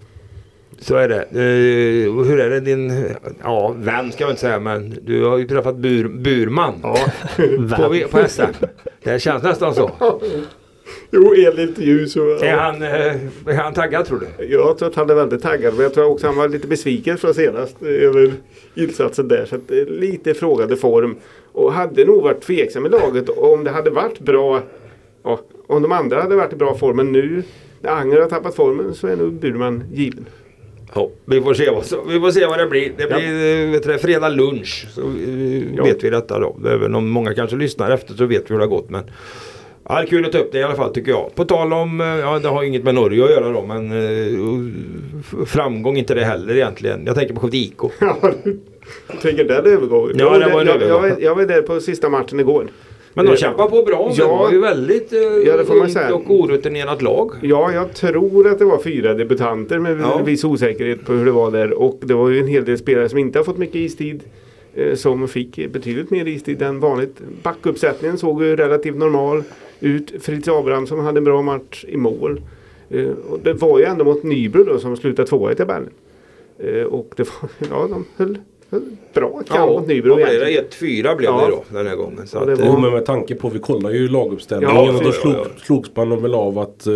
[0.78, 1.22] Så är det.
[2.08, 3.08] Och hur är det din,
[3.42, 6.74] ja vän ska jag inte säga men du har ju träffat Bur, Burman.
[6.82, 6.96] Ja.
[7.76, 8.42] På, på SM.
[9.02, 9.90] Det känns nästan så.
[11.10, 12.44] Jo, enligt ljus och...
[12.44, 14.44] Är han, eh, är han taggad tror du?
[14.46, 16.66] Jag tror att han är väldigt taggad men jag tror också att han var lite
[16.68, 18.32] besviken från senast eh, över
[18.74, 19.46] insatsen där.
[19.46, 21.16] Så är lite frågade form.
[21.52, 24.62] Och hade nog varit tveksam i laget om det hade varit bra
[25.22, 27.42] ja, om de andra hade varit i bra form, men nu
[27.80, 30.26] när Anger har tappat formen så är nog Burman given.
[30.94, 32.92] Ja, vi, får se vad, så- vi får se vad det blir.
[32.96, 33.16] Det Ja.
[33.16, 34.86] blir eh, vet du, det, fredag lunch.
[34.90, 35.84] Så eh, Ja.
[35.84, 36.56] vet vi detta då.
[36.68, 38.90] Även om många kanske lyssnar efter så vet vi hur det har gått.
[38.90, 39.04] Men
[39.88, 41.34] ja, det är kul att ta upp det i alla fall tycker jag.
[41.34, 45.44] På tal om, eh, ja det har inget med Norge att göra då men eh,
[45.46, 47.02] framgång inte det heller egentligen.
[47.06, 47.80] Jag tänker på Skövde IK.
[48.00, 48.58] Ja, du
[49.22, 50.16] tänker den övergången.
[50.18, 50.88] Ja, det var en jag, övergång.
[51.04, 52.66] jag, var- jag var där på sista matchen igår.
[53.14, 54.12] Men de Eh, kämpar på bra.
[54.16, 54.36] Det ja.
[54.36, 56.14] var ju väldigt eh, Ja, det får man säga.
[56.14, 57.32] och orutinerat lag.
[57.42, 60.22] Ja, jag tror att det var fyra debutanter med Ja.
[60.24, 61.72] viss osäkerhet på hur det var där.
[61.72, 64.22] Och det var ju en hel del spelare som inte har fått mycket istid.
[64.76, 67.20] Eh, Som fick betydligt mer istid än vanligt.
[67.42, 69.42] Backuppsättningen såg ju relativt normal
[69.80, 70.12] ut.
[70.20, 72.40] Fritz Abrahamsson hade en bra match i mål.
[72.90, 75.90] Eh, Och det var ju ändå mot Nybro då som slutade tvåa i tabellen.
[76.58, 78.38] Eh, Och det var, ja, de höll,
[78.70, 78.82] höll
[79.14, 80.66] bra kamp Ja, mot Nybro det?
[80.70, 81.44] 1-4 blev Ja.
[81.44, 82.26] det då den här gången.
[82.26, 85.02] Så Ja, det att, var- men med tanke på, vi kollar ju laguppställningen Ja, och
[85.02, 85.46] då ja, slog, ja.
[85.64, 86.86] slogs man väl av att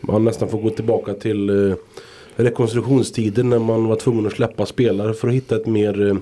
[0.00, 1.74] man nästan får gå tillbaka till eh,
[2.36, 6.16] rekonstruktionstiden när man var tvungen att släppa spelare för att hitta ett mer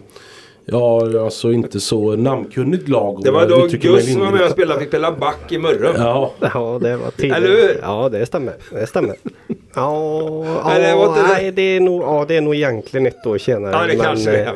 [0.70, 3.20] Ja, alltså inte så namnkunnigt lag.
[3.24, 5.94] Det var jag då Gus som var med och spelade, fick spela back i Mörrum.
[5.96, 7.36] Ja, Ja, det var tidigt.
[7.36, 7.78] Eller hur?
[7.82, 8.54] Ja, det stämmer.
[8.72, 9.16] Det stämmer.
[9.74, 11.22] Ja, Nej, det ja, det.
[11.32, 13.72] nej, det är nog, ja, det är nog egentligen ett år senare.
[13.72, 14.54] Ja, det men, kanske det eh, är.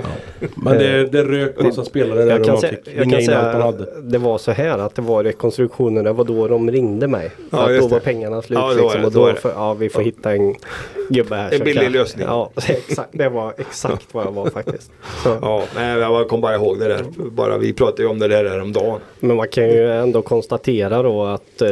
[0.56, 3.38] men det, det rök en massa spelare där Jag kan, man säga, jag kan säga
[3.62, 3.86] hade.
[4.02, 7.30] det var så här att det var rekonstruktionen, det var då de ringde mig.
[7.50, 8.04] Ja, att då var det.
[8.04, 9.34] pengarna slut Ja, då liksom, det, och då då, det.
[9.34, 10.54] för, ja vi får hitta en
[11.08, 11.50] gubbe här.
[11.50, 12.26] En som billig kan- lösning.
[12.28, 14.90] Ja, exakt, det var exakt vad jag var faktiskt.
[15.22, 17.04] Så, Ja, nej, jag kom bara ihåg det där.
[17.30, 19.00] Bara, vi pratade ju om det där häromdagen.
[19.20, 21.68] Men man kan ju ändå konstatera då att eh,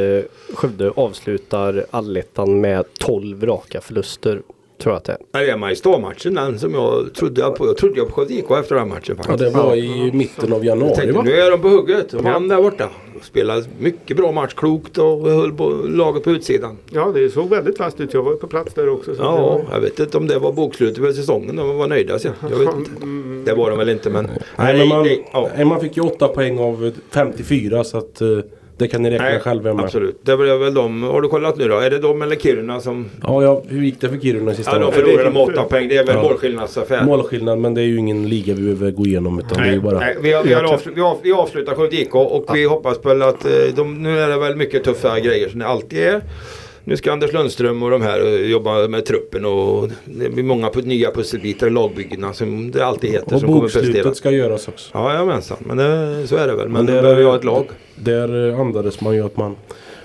[0.54, 4.42] Skövde avslutar allettan med 12 raka förluster.
[4.82, 5.18] Tror jag att det är.
[5.32, 7.66] Nej, Det är Mariestad-matchen den som jag trodde jag på.
[7.66, 9.54] Jag trodde jag på Skövde IK efter den matchen Ja, faktiskt.
[9.54, 11.22] det var i mitten av januari tänkte, va?
[11.22, 12.10] nu är de på hugget.
[12.10, 12.88] De vann där borta.
[13.22, 16.76] Spelade mycket bra match, klokt och höll på laget på utsidan.
[16.90, 18.14] Ja, det såg väldigt vasst ut.
[18.14, 19.14] Jag var på plats där också.
[19.18, 21.56] Ja, var- jag vet inte om det var bokslutet för säsongen.
[21.56, 22.32] De var nöjda sen.
[22.50, 22.90] Jag vet inte.
[23.50, 24.28] Det var de väl inte men.
[24.58, 25.48] Nej, men man, det- ja.
[25.56, 28.28] nej, man fick ju 8 poäng av 54 så att eh,
[28.80, 29.82] det kan ni räkna Nej, själv hemma.
[29.82, 30.20] absolut.
[30.22, 31.02] Det blev väl de.
[31.02, 31.78] Har du kollat nu då?
[31.78, 33.06] Är det de eller Kiruna som...
[33.22, 35.00] Ja, ja, hur gick det för Kiruna sista Ja, de gången?
[35.00, 35.88] förlorade med åtta poäng.
[35.88, 36.22] Det är väl Ja.
[36.22, 37.04] målskillnadsaffär.
[37.04, 39.74] Målskillnad men det är ju ingen liga vi behöver gå igenom utan det är Nej,
[39.74, 39.98] ju bara...
[39.98, 42.98] nej, vi, har, vi, har avslut, vi, har, vi avslutar Skövde IK och vi hoppas
[42.98, 46.20] på att eh, de, nu är det väl mycket tuffa grejer som det alltid är.
[46.90, 50.70] Nu ska Anders Lundström och de här eh, jobba med truppen och det blir många
[50.74, 54.90] nya pusselbitar i lagbyggena som det alltid heter Och som bokslutet ska göras också.
[54.94, 55.56] Ja, jamensan.
[55.60, 56.68] Men det, så är det väl.
[56.68, 57.66] Men, Men det det är- behöver jag ett lag.
[57.96, 59.56] Där eh, andades man ju att man,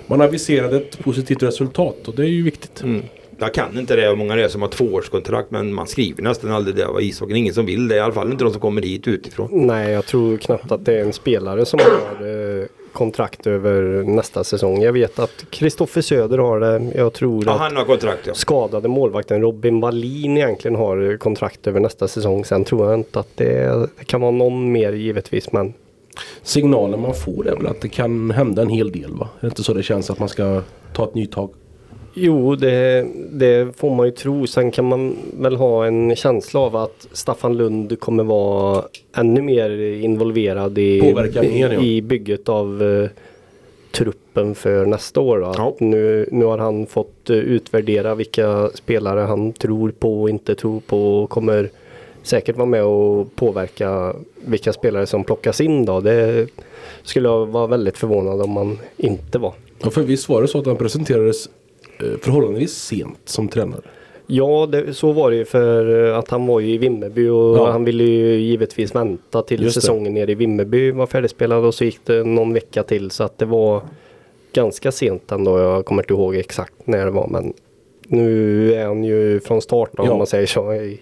[0.06, 2.82] man aviserade ett positivt resultat och det är ju viktigt.
[2.82, 3.02] Mm.
[3.38, 6.52] Jag kan inte det hur många det är som har tvåårskontrakt men man skriver nästan
[6.52, 6.86] aldrig det.
[6.86, 7.96] Vad ishockey, det är ingen som vill det.
[7.96, 9.48] I alla fall inte de som kommer hit utifrån.
[9.52, 12.26] Nej, jag tror knappt att det är en spelare som har
[12.60, 12.64] eh,
[12.96, 14.82] kontrakt över nästa säsong.
[14.82, 16.90] Jag vet att Kristoffer Söder har det.
[16.94, 18.34] Jag tror Ja, att han har kontrakt ja.
[18.34, 22.44] skadade målvakten Robin Wallin egentligen har kontrakt över nästa säsong.
[22.44, 25.52] Sen tror jag inte att det, det kan vara någon mer givetvis.
[25.52, 25.72] Men
[26.42, 29.28] Signalen man får är väl att det kan hända en hel del va?
[29.36, 31.50] Är det inte så det känns att man ska ta ett nytag?
[32.16, 34.46] Jo, det, det får man ju tro.
[34.46, 38.84] Sen kan man väl ha en känsla av att Staffan Lund kommer vara
[39.16, 41.80] ännu mer involverad i, mer, ja.
[41.80, 43.10] i bygget av eh,
[43.92, 45.40] truppen för nästa år.
[45.40, 45.74] Ja.
[45.80, 50.80] Nu, nu har han fått eh, utvärdera vilka spelare han tror på och inte tror
[50.80, 51.70] på och kommer
[52.22, 56.00] säkert vara med och påverka vilka spelare som plockas in då.
[56.00, 56.46] Det
[57.02, 59.54] skulle jag vara väldigt förvånad om man inte var.
[59.78, 61.48] Ja, för visst var det så att han presenterades
[61.98, 63.80] förhållandevis sent som tränare?
[64.26, 67.56] Ja, det, så var det ju för eh, att han var ju i Vimmerby och
[67.58, 67.70] Ja.
[67.70, 69.80] han ville ju givetvis vänta till Just det.
[69.80, 73.38] säsongen nere i Vimmerby var färdigspelad och så gick det någon vecka till så att
[73.38, 73.82] det var
[74.52, 75.58] ganska sent ändå.
[75.58, 77.52] Jag kommer inte ihåg exakt när det var men
[78.08, 80.10] nu är han ju från start då, Ja.
[80.12, 81.00] om man säger så i,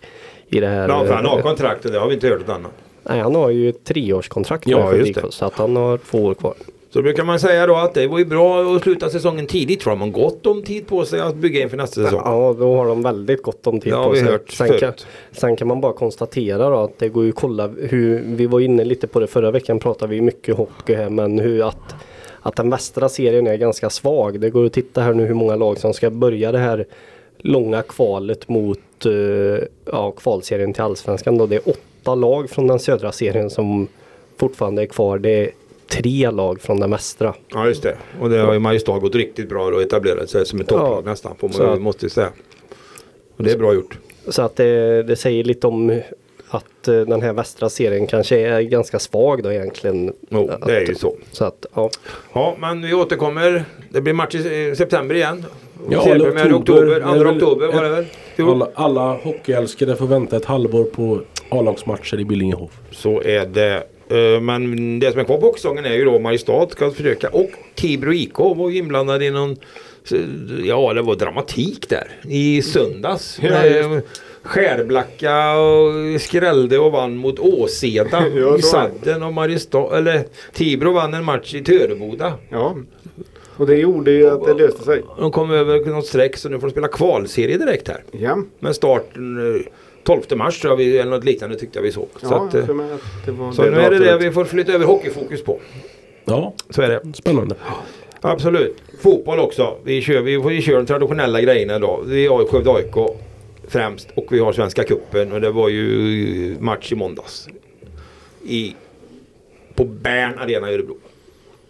[0.49, 0.89] i det här.
[0.89, 2.73] Ja, för han har eh, kontrakt och det har vi inte hört något annat.
[3.03, 5.27] Nej, han har ju ett treårskontrakt Ja, med just Skövde det.
[5.27, 6.55] IK, så att han har två år kvar.
[6.95, 9.83] Så brukar man säga då att det var ju bra att sluta säsongen tidigt.
[9.83, 12.21] För de har gott om tid på sig att bygga inför nästa säsong.
[12.25, 14.29] Ja, då har de väldigt gott om tid Det på vi sig.
[14.29, 14.93] hört sen, kan,
[15.33, 18.61] sen kan man bara konstatera då att det går ju att kolla hur, vi var
[18.61, 21.95] inne lite på det förra veckan pratade vi mycket hockey här men hur att,
[22.41, 24.41] att den västra serien är ganska svag.
[24.41, 26.87] Det går att titta här nu hur många lag som ska börja det här
[27.39, 29.13] långa kvalet mot eh,
[29.85, 31.47] ja, kvalserien till allsvenskan då.
[31.47, 33.89] Det är åtta lag från den södra serien som
[34.37, 35.19] fortfarande är kvar.
[35.19, 35.51] Det är
[35.89, 37.35] tre lag från den västra.
[37.55, 37.97] Ja just det.
[38.21, 41.11] Och det har ju Mariestad gått riktigt bra och etablerat sig som ett topplag Ja.
[41.11, 41.37] nästan.
[41.39, 42.29] Får man, att- måste säga.
[43.37, 43.99] Och det är bra gjort.
[44.29, 46.01] Så att det, det säger lite om
[46.49, 50.13] att eh, den här västra serien kanske är ganska svag då egentligen.
[50.29, 51.17] Jo, det är ju så.
[51.33, 51.91] Så att, ja.
[52.33, 53.65] Ja, men vi återkommer.
[53.91, 55.45] Det blir match i september igen.
[55.91, 56.55] Ja, i oktober.
[56.55, 57.01] oktober.
[57.01, 58.07] 2 väl- oktober var det väl?
[58.39, 62.71] Alla, alla hockeyälskare får vänta ett halvår på A-lagsmatcher i Billingehof.
[62.91, 63.83] Så är det.
[64.09, 67.51] Eh, Men det som är kvar på hockeysäsongen är ju då Mariestad ska försöka och
[67.75, 69.57] Tibro IK var ju inblandad i någon
[70.65, 73.39] Ja det var dramatik där i söndags.
[73.43, 74.01] Ja,
[74.43, 78.25] Skärblacka och skrällde och vann mot Åseda
[78.59, 82.33] i sadden och Mariestad eller Tibro vann en match i Töreboda.
[82.49, 82.77] Ja.
[83.57, 85.03] Och det gjorde ju att det löste sig.
[85.19, 88.03] De kom över något streck så nu får de spela kvalserie direkt här.
[88.11, 89.61] Ja, Men starten eh,
[90.05, 92.09] 12 mars tror jag vi, eller något liknate tyckte jag vi såg.
[92.21, 94.45] Så, ja att, eh, mig att det var så nu är det det vi får
[94.45, 95.61] flytta över hockeyfokus på.
[96.25, 97.17] Ja, Så är det.
[97.17, 97.55] spännande.
[98.21, 98.77] Absolut.
[99.03, 99.77] Fotboll också.
[99.85, 102.05] Vi kör, vi, vi kör de traditionella grejerna idag.
[102.07, 102.95] Vi har Skövde AIK
[103.69, 107.49] främst och vi har Svenska Cupen och det var ju match i måndags.
[108.47, 108.75] I,
[109.75, 110.97] på Bern Arena i Örebro.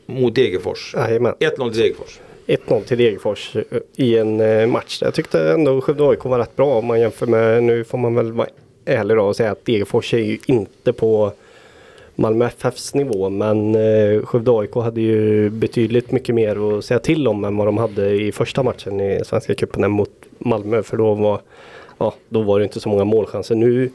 [0.06, 0.94] Mot Degerfors.
[0.96, 1.34] Jajamän.
[1.40, 2.18] 1-0 till Degerfors.
[2.46, 3.62] 1-0 till Degerfors eh,
[3.96, 4.98] i en eh, match.
[5.02, 8.14] Jag tyckte ändå Skövde AIK var rätt bra om man jämför med, nu får man
[8.14, 8.48] väl vara
[8.84, 11.32] ärlig då och säga att Degerfors är ju inte på
[12.14, 17.28] Malmö FFs nivå men eh, Skövde AIK hade ju betydligt mycket mer att säga till
[17.28, 21.14] om än vad de hade i första matchen i Svenska cupen mot Malmö för då
[21.14, 21.40] var,
[21.98, 23.54] ja, då var det inte så många målchanser.
[23.54, 23.90] Nu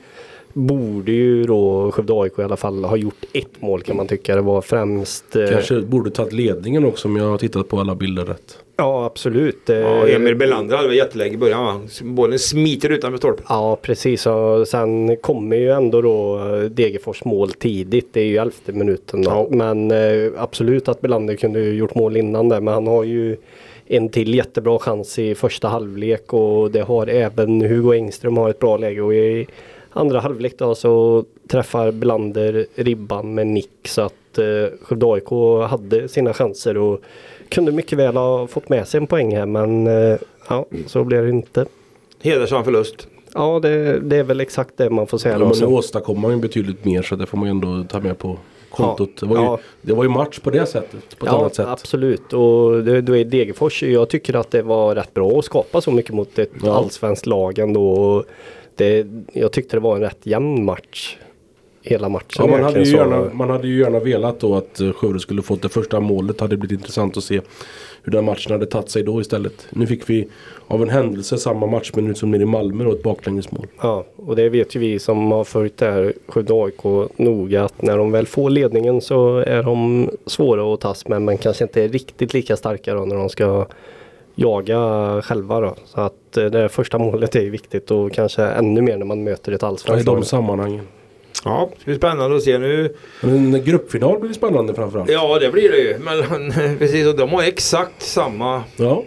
[0.53, 4.35] borde ju då Skövde AIK i alla fall ha gjort ett mål kan man tycka.
[4.35, 7.95] Det var främst eh, Kanske borde tagit ledningen också om jag har tittat på alla
[7.95, 8.57] bilder rätt.
[8.77, 9.69] Ja absolut.
[9.69, 11.81] Eh, Ja, Emil Belander hade väl jätteläge i början va?
[12.03, 13.45] Bollen smiter utanför stolpen.
[13.49, 18.09] Ja precis och sen kommer ju ändå då eh, Degerfors mål tidigt.
[18.13, 19.31] Det är ju elfte minuten då.
[19.31, 19.47] Ja.
[19.49, 23.37] Men eh, absolut att Belander kunde gjort mål innan det men han har ju
[23.87, 28.59] en till jättebra chans i första halvlek och det har även Hugo Engström har ett
[28.59, 29.47] bra läge och i
[29.91, 34.45] andra halvlek då så träffar Belander ribban med nick så att eh,
[34.81, 35.29] Skövde AIK
[35.69, 37.01] hade sina chanser och
[37.49, 40.17] kunde mycket väl ha fått med sig en poäng här men eh,
[40.49, 41.65] ja så blev det inte.
[42.21, 43.07] Hedersam förlust.
[43.33, 45.39] Ja, det, det är väl exakt det man får säga.
[45.39, 47.99] Ja, men nu åstadkommer man ju betydligt mer så det får man ju ändå ta
[47.99, 48.37] med på
[48.69, 49.09] kontot.
[49.21, 49.59] Ja, Det, var ju, ja.
[49.81, 51.17] det var ju match på det sättet.
[51.19, 51.67] På ett ja, annat sätt.
[51.67, 52.33] absolut.
[52.33, 55.91] Och det, då är Degerfors, jag tycker att det var rätt bra att skapa så
[55.91, 56.73] mycket mot ett Ja.
[56.77, 58.23] allsvenskt lag ändå.
[58.79, 61.17] Det, jag tyckte det var en rätt jämn match.
[61.81, 64.91] Hela matchen Ja, man, hade ju gärna, man hade ju gärna velat då att eh,
[64.91, 66.39] Skövde skulle fått det första målet.
[66.39, 67.41] hade blivit intressant att se
[68.03, 69.67] hur den matchen hade tagit sig då istället.
[69.69, 70.27] Nu fick vi
[70.67, 73.67] av en händelse samma matchminut som nere i Malmö då ett baklängesmål.
[73.81, 77.81] Ja, och det vet ju vi som har följt det här Skövde AIK noga att
[77.81, 81.87] när de väl får ledningen så är de svåra att tas med men kanske inte
[81.87, 83.65] riktigt lika starka då när de ska
[84.41, 85.75] jaga själva då.
[85.85, 89.51] Så att eh, det första målet är viktigt och kanske ännu mer när man möter
[89.51, 90.87] ett Ja, I allsvenskt de sammanhangen.
[91.45, 92.95] Ja, det blir spännande att se nu.
[93.21, 95.11] Men en gruppfinal blir spännande framförallt.
[95.11, 95.97] Ja, det blir det ju.
[95.99, 99.03] Men precis, och de har exakt samma Ja.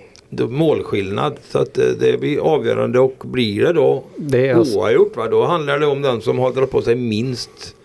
[0.49, 1.37] målskillnad.
[1.49, 5.29] Så att eh, det blir avgörande och blir det då Det är alltså, oavgjort va?
[5.31, 7.77] Då handlar det om den som har dragit på sig minst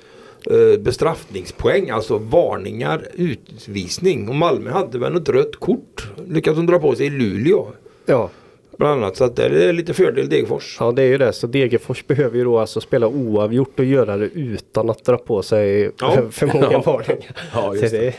[0.79, 1.89] bestraffningspoäng.
[1.89, 4.29] Alltså varningar, utvisning.
[4.29, 6.07] Och Malmö hade väl något rött kort.
[6.27, 7.67] Lyckades de dra på sig i Luleå.
[8.05, 8.29] ja,
[8.77, 9.15] Bland annat.
[9.17, 10.77] Så att det är lite fördel Degerfors.
[10.79, 11.33] ja, det är ju det.
[11.33, 15.41] Så Degerfors behöver ju då alltså spela oavgjort och göra det utan att dra på
[15.41, 16.17] sig Ja.
[16.31, 17.31] för många varningar.
[17.53, 18.15] Ja, just det, är-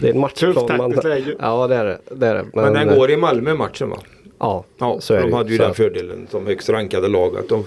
[0.00, 0.76] det är en matchplan.
[0.76, 0.94] Man,
[1.40, 1.98] ja, det är det.
[2.14, 2.44] det, är det.
[2.54, 3.96] Men den går i Malmö matchen va?
[4.38, 7.36] Ja, Ja, så är det de hade ju Så den fördelen som högst rankade lag.
[7.36, 7.64] Att de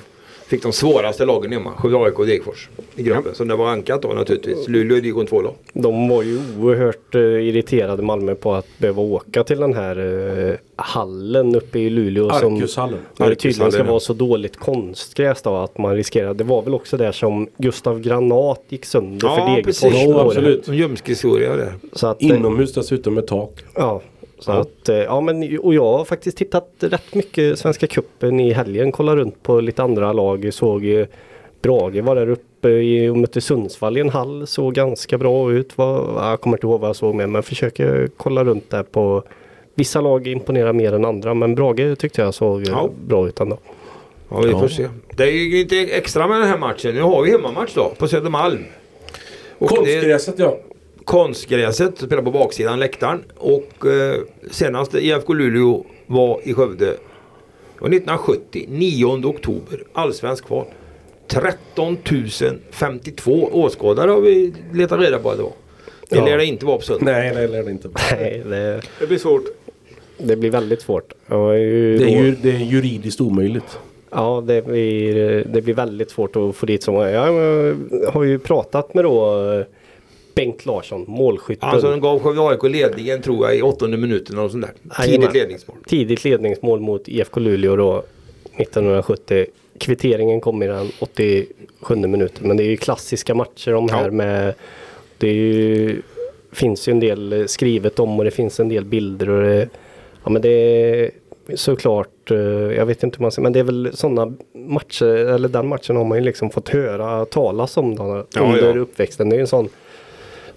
[0.47, 1.71] fick de svåraste lagen hemma.
[1.71, 3.35] Skövde AIK och Degerfors i gruppen.
[3.35, 4.67] Så det var ankat då naturligtvis.
[4.67, 5.53] Luleå är division 2 lag.
[5.73, 9.97] De var ju oerhört eh, irriterade Malmö på att behöva åka till den här
[10.49, 12.29] eh, hallen uppe i Luleå.
[12.29, 12.99] som Arkushallen.
[13.17, 13.89] när det tydligen ska ja.
[13.89, 16.33] vara så dåligt konstgräs då att man riskerar.
[16.33, 19.65] Det var väl också där som Gustav Granat gick sönder för Degerfors.
[19.65, 19.93] precis.
[19.93, 20.25] Ja, på det.
[20.25, 20.67] absolut.
[20.67, 21.73] En ljumskhistoria där.
[21.93, 23.51] Så att, eh, Inomhus dessutom med tak.
[23.75, 24.01] Ja.
[24.39, 24.57] Så Ja.
[24.57, 28.91] att, eh, ja men och jag har faktiskt tittat rätt mycket Svenska Cupen i helgen.
[28.91, 30.49] Kollat runt på lite andra lag.
[30.53, 31.05] Såg
[31.61, 34.47] Brage var där uppe i, och mötte Sundsvall i en hall.
[34.47, 35.77] Såg ganska bra ut.
[35.77, 39.23] Var, jag kommer inte ihåg vad jag såg med men försöker kolla runt där på
[39.75, 42.89] Vissa lag imponerar mer än andra men Brage tyckte jag såg Ja.
[43.07, 43.57] bra ut ändå.
[44.29, 44.59] Ja, vi Ja.
[44.59, 44.87] får se.
[45.15, 46.95] Det är ju lite extra med den här matchen.
[46.95, 48.65] Nu har vi hemmamatch då på Södermalm.
[49.59, 50.57] Konstgräset ja.
[51.07, 53.23] Konstgräset spelar på baksidan läktaren.
[53.37, 54.15] Och eh,
[54.51, 60.65] senast IFK Luleå var i Skövde det var 1970, 9 oktober, allsvensk kval.
[61.27, 61.97] 13
[62.71, 65.51] 052 åskådare har vi letat reda på att det var.
[66.09, 66.25] Det Ja.
[66.25, 67.11] lär det inte vara på söndag.
[67.11, 67.89] Nej, det lär det inte.
[68.11, 69.43] Nej, det, Det blir svårt.
[70.17, 71.13] det blir väldigt svårt.
[71.29, 73.79] Ju Det är ju det är juridiskt omöjligt.
[74.11, 77.09] Ja, det blir, det blir väldigt svårt att få dit så många.
[77.09, 77.75] Jag
[78.13, 79.65] har ju pratat med då eh,
[80.37, 81.69] Bengt Larsson, målskytten.
[81.69, 85.05] Alltså de gav Skövde AIK ledningen tror jag i åttonde minuten och sånt där.
[85.05, 85.77] Tidigt ledningsmål.
[85.87, 88.03] Tidigt ledningsmål mot IFK Luleå då
[88.57, 89.45] 1970.
[89.79, 92.47] Kvitteringen kom i den 87 minuten.
[92.47, 94.11] Men det är ju klassiska matcher de här Ja.
[94.11, 94.53] med
[95.17, 96.01] Det är ju,
[96.51, 99.69] finns ju en del skrivet om och det finns en del bilder och det,
[100.23, 101.11] Ja men det är
[101.55, 102.37] såklart eh,
[102.77, 105.95] Jag vet inte hur man säger men det är väl sådana matcher eller den matchen
[105.95, 108.81] har man ju liksom fått höra talas om då, Ja, under ja.
[108.81, 109.29] uppväxten.
[109.29, 109.69] Det är en sån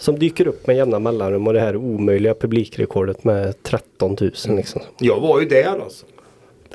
[0.01, 4.83] som dyker upp med jämna mellanrum och det här omöjliga publikrekordet med 13 000 liksom.
[4.99, 6.07] Jag var ju där alltså.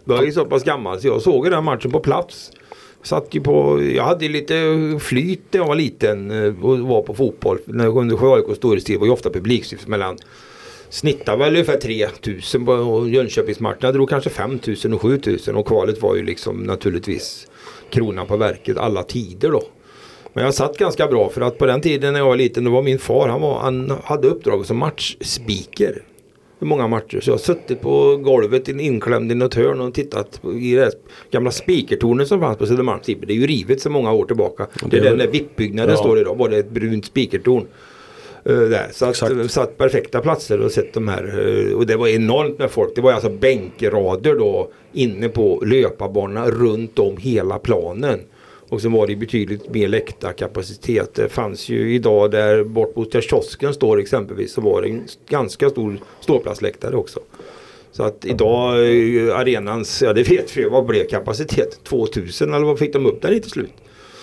[0.05, 2.51] Jag är ju så pass gammal så jag såg ju den matchen på plats.
[3.03, 4.55] Satt ju på, jag hade ju lite
[5.01, 7.59] flyt när jag var liten eh, och var på fotboll.
[7.65, 10.17] När jag under AIKs storhetstid var ju ofta publiksiffror mellan
[10.89, 16.23] Snittade väl ungefär 3000 på Jönköpingsmatcherna drog kanske 5000 och 7000 och kvalet var ju
[16.23, 17.47] liksom naturligtvis
[17.89, 19.63] kronan på verket alla tider då.
[20.35, 22.71] Men jag satt ganska bra för att på den tiden när jag var liten då
[22.71, 26.03] var min far han, var, han hade uppdrag som matchspeaker.
[26.61, 27.19] I många matcher.
[27.19, 30.81] Så jag har suttit på golvet in- inklämd i något hörn och tittat i det
[30.81, 30.91] här
[31.31, 34.67] gamla speakertornet som fanns på Södermalms Det är ju rivet så många år tillbaka.
[34.89, 35.97] Det är den där VIP-byggnaden Ja.
[35.97, 36.35] står idag.
[36.37, 37.65] Var det ett brunt speakertorn.
[38.45, 38.87] eh, där.
[38.91, 39.51] Så att, Exakt.
[39.51, 41.23] satt perfekta platser och sett de här.
[41.69, 42.95] eh, och det var enormt med folk.
[42.95, 48.19] Det var alltså bänkrader då inne på löparbanorna runt om hela planen.
[48.69, 51.13] Och så var det betydligt mer läktarkapacitet.
[51.13, 55.07] Det fanns ju idag där bort mot där kiosken står exempelvis så var det en
[55.29, 57.19] ganska stor ståplatsläktare också.
[57.91, 61.79] Så att idag eh, arenans, ja det vet vi, vad blev kapacitet?
[61.83, 63.71] 2000 eller vad fick de upp den i till slut?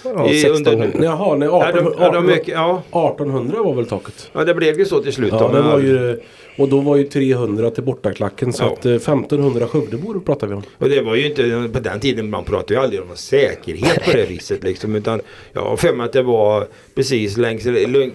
[0.04, 0.88] Ja, I- 1600.
[1.04, 4.30] Jaha, nej, Ja, 18, de, ja, de, mycket- ja, 1800 var väl taket?
[4.32, 5.32] ja, det blev ju så till slut.
[5.32, 6.20] Ja, då, det var ju,
[6.58, 8.72] och då var ju 300 till bortaklacken så Ja.
[8.72, 10.62] att eh, 1500 Skövdebor pratar vi om.
[10.78, 14.10] Och det var ju inte, på den tiden man pratade ju aldrig om säkerhet på
[14.12, 14.94] det viset liksom.
[14.96, 15.20] Utan
[15.52, 17.64] jag har för mig att det var precis längs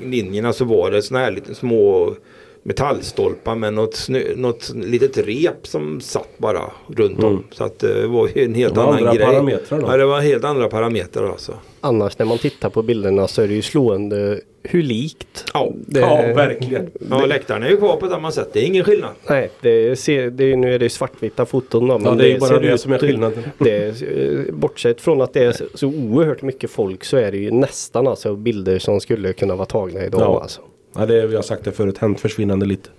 [0.06, 2.13] linjerna så var det såna här lite små
[2.67, 7.43] metallstolpar med något, snö, något litet rep som satt bara runt om.
[7.51, 9.25] Så att det var en helt Det var annan andra grej.
[9.25, 9.88] parametrar då.
[9.88, 11.53] Ja det var helt andra parametrar alltså.
[11.82, 15.45] Annars när man tittar på bilderna så är det ju slående hur likt.
[15.53, 16.89] Ja, Det, Ja, verkligen.
[17.10, 18.49] ja läktaren är ju kvar på samma sätt.
[18.53, 19.10] Det är ingen skillnad.
[19.30, 22.34] Nej, det ser, det är, nu är det svartvita foton då, men Ja, det är
[22.34, 23.43] ju bara ser det ut- som är skillnaden.
[23.60, 27.38] Det, eh, bortsett från att det är så, så oerhört mycket folk så är det
[27.38, 30.21] ju nästan alltså bilder som skulle kunna vara tagna idag.
[30.21, 30.41] Ja.
[30.41, 30.62] Alltså.
[30.95, 32.89] Ja, det, vi har sagt det förut, hänt försvinnande lite.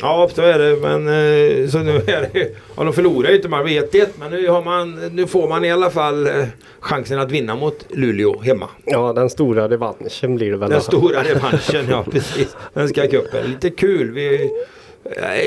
[0.00, 0.76] Ja, så är det.
[0.76, 2.50] Men eh, så nu är det.
[2.76, 4.18] Ja, de förlorar ju inte, man vet det.
[4.18, 6.44] Men nu, har man, nu får man i alla fall eh,
[6.80, 8.68] chansen att vinna mot Luleå hemma.
[8.84, 10.70] Ja, den stora revanschen blir det väl.
[10.70, 12.56] Den stora revanschen, ja precis.
[12.74, 13.46] Svenska cupen.
[13.46, 14.10] Lite kul.
[14.10, 14.50] Vi,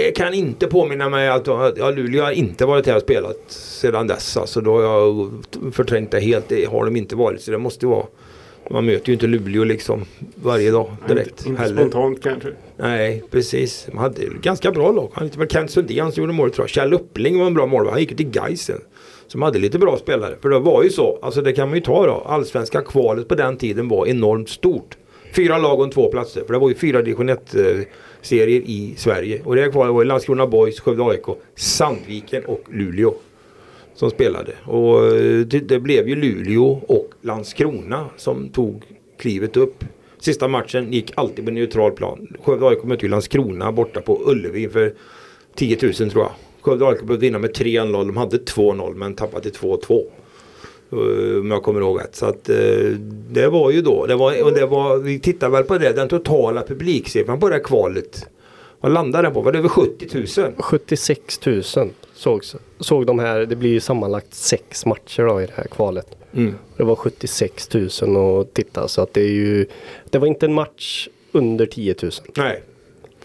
[0.06, 4.08] jag kan inte påminna mig att ja, Luleå har inte varit här och spelat sedan
[4.08, 4.38] dess.
[4.38, 5.32] Alltså, då har jag
[5.74, 6.50] förträngt det helt.
[6.50, 7.42] Det har de inte varit.
[7.42, 8.06] Så det måste vara.
[8.70, 11.46] Man möter ju inte Luleå liksom varje dag direkt.
[11.46, 12.50] Inte, inte spontant kanske.
[12.78, 13.86] Nej, precis.
[13.92, 15.12] De hade ganska bra lag.
[15.14, 16.70] Han Kent Sundén som gjorde målet tror jag.
[16.70, 17.92] Kjell Uppling var en bra målvakt.
[17.92, 18.72] Han gick ju till Gais
[19.28, 20.36] Som hade lite bra spelare.
[20.42, 21.20] För det var ju så.
[21.22, 22.24] Alltså det kan man ju ta då.
[22.26, 24.98] Allsvenska kvalet på den tiden var enormt stort.
[25.36, 26.44] Fyra lag och två platser.
[26.46, 27.56] För det var ju fyra division 1
[28.22, 29.42] serier i Sverige.
[29.44, 31.26] Och det här kvalet var ju Landskrona Boys, Skövde AIK,
[31.56, 33.14] Sandviken och Luleå.
[33.98, 34.52] Som spelade.
[34.66, 38.84] Och eh, det, det blev ju Luleå och Landskrona som tog
[39.20, 39.84] klivet upp.
[40.20, 42.28] Sista matchen gick alltid på neutral plan.
[42.44, 44.94] Skövde AIK mötte ju Landskrona borta på Ullevi för
[45.56, 46.32] 10 000 tror jag.
[46.62, 47.92] Skövde AIK behövde vinna med 3-0.
[47.92, 50.04] De hade 2-0 men tappade till 2-2.
[50.92, 52.16] Eh, om jag kommer ihåg rätt.
[52.16, 52.56] Så att eh,
[53.30, 54.06] det var ju då.
[54.06, 55.94] Det var, och det var, vi tittar väl på det.
[55.94, 58.30] Den totala publiksiffran på det här kvalet.
[58.82, 59.42] Vad landade den på?
[59.42, 60.54] Var det över 70 000?
[60.58, 61.64] 76 000
[62.18, 63.40] sågs, såg de här.
[63.40, 66.08] Det blir ju sammanlagt sex matcher då i det här kvalet.
[66.34, 66.56] Mm.
[66.78, 69.66] Det var 76 000 att titta så att det är ju
[70.10, 72.12] Det var inte en match under 10 000.
[72.38, 72.64] Nej.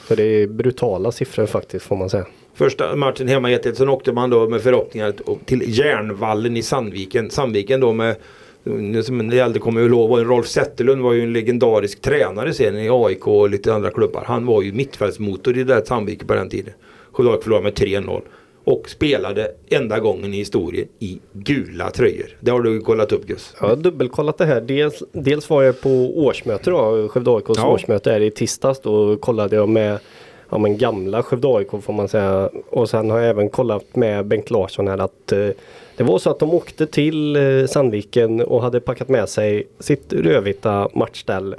[0.08, 2.26] Så det är brutala siffror faktiskt får man säga.
[2.54, 7.30] Första matchen hemma i 1 Sen åkte man då med förhoppningar till Järnvallen i Sandviken.
[7.30, 8.16] Sandviken då med
[9.04, 12.78] som det aldrig kommer ihåg var ju Rolf Zetterlund var ju en legendarisk tränare sen
[12.78, 14.24] i AIK och lite andra klubbar.
[14.26, 16.74] Han var ju mittfältsmotor i det där Sandviken på den tiden.
[17.12, 18.22] Skövde AIK förlorade med 3-0.
[18.64, 22.26] Och spelade enda gången i historien i gula tröjor.
[22.40, 23.54] Det har du kollat upp Gus.
[23.60, 24.60] Jag har dubbelkollat det här.
[24.60, 27.68] Dels, dels var jag på årsmöte då, Skövde AIKs Ja.
[27.72, 28.80] årsmöte är i tisdags.
[28.80, 29.98] Då kollade jag med
[30.50, 32.50] ja, men gamla Skövde AIK får man säga.
[32.70, 35.48] Och sen har jag även kollat med Bengt Larsson här att eh,
[35.96, 40.12] det var så att de åkte till eh, Sandviken och hade packat med sig sitt
[40.12, 41.54] rödvita matchställ.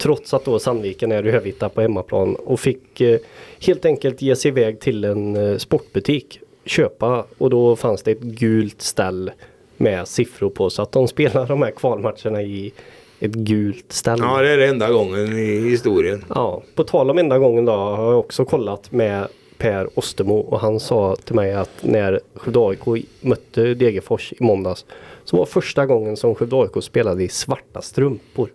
[0.00, 3.18] Trots att då Sandviken är rödvita på hemmaplan och fick eh,
[3.60, 6.40] helt enkelt ge sig iväg till en eh, sportbutik.
[6.64, 9.30] Köpa och då fanns det ett gult ställ
[9.76, 10.70] med siffror på.
[10.70, 12.72] Så att de spelar de här kvalmatcherna i
[13.20, 14.24] ett gult ställe.
[14.24, 16.24] Ja, det är det enda gången i historien.
[16.28, 19.28] Ja, på tal om enda gången då har jag också kollat med
[19.58, 24.84] Per Ostermo och han sa till mig att när Skövde AIK mötte Degerfors i måndags
[25.24, 28.50] så var första gången som Skövde AIK spelade i svarta strumpor.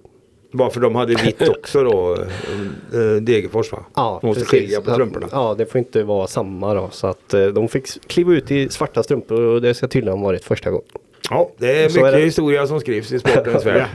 [0.55, 2.13] Bara för de hade vitt också då,
[2.93, 3.85] eh, Degerfors va?
[3.95, 4.59] Ja, de måste precis.
[4.59, 5.27] skilja på strumporna.
[5.31, 6.89] Ja, det får inte vara samma då.
[6.91, 10.25] Så att eh, de fick kliva ut i svarta strumpor och det ska tydligen ha
[10.25, 10.85] varit första gången.
[11.29, 12.23] Ja, det är Så mycket är det.
[12.23, 13.85] historia som skrivs i sportens värld.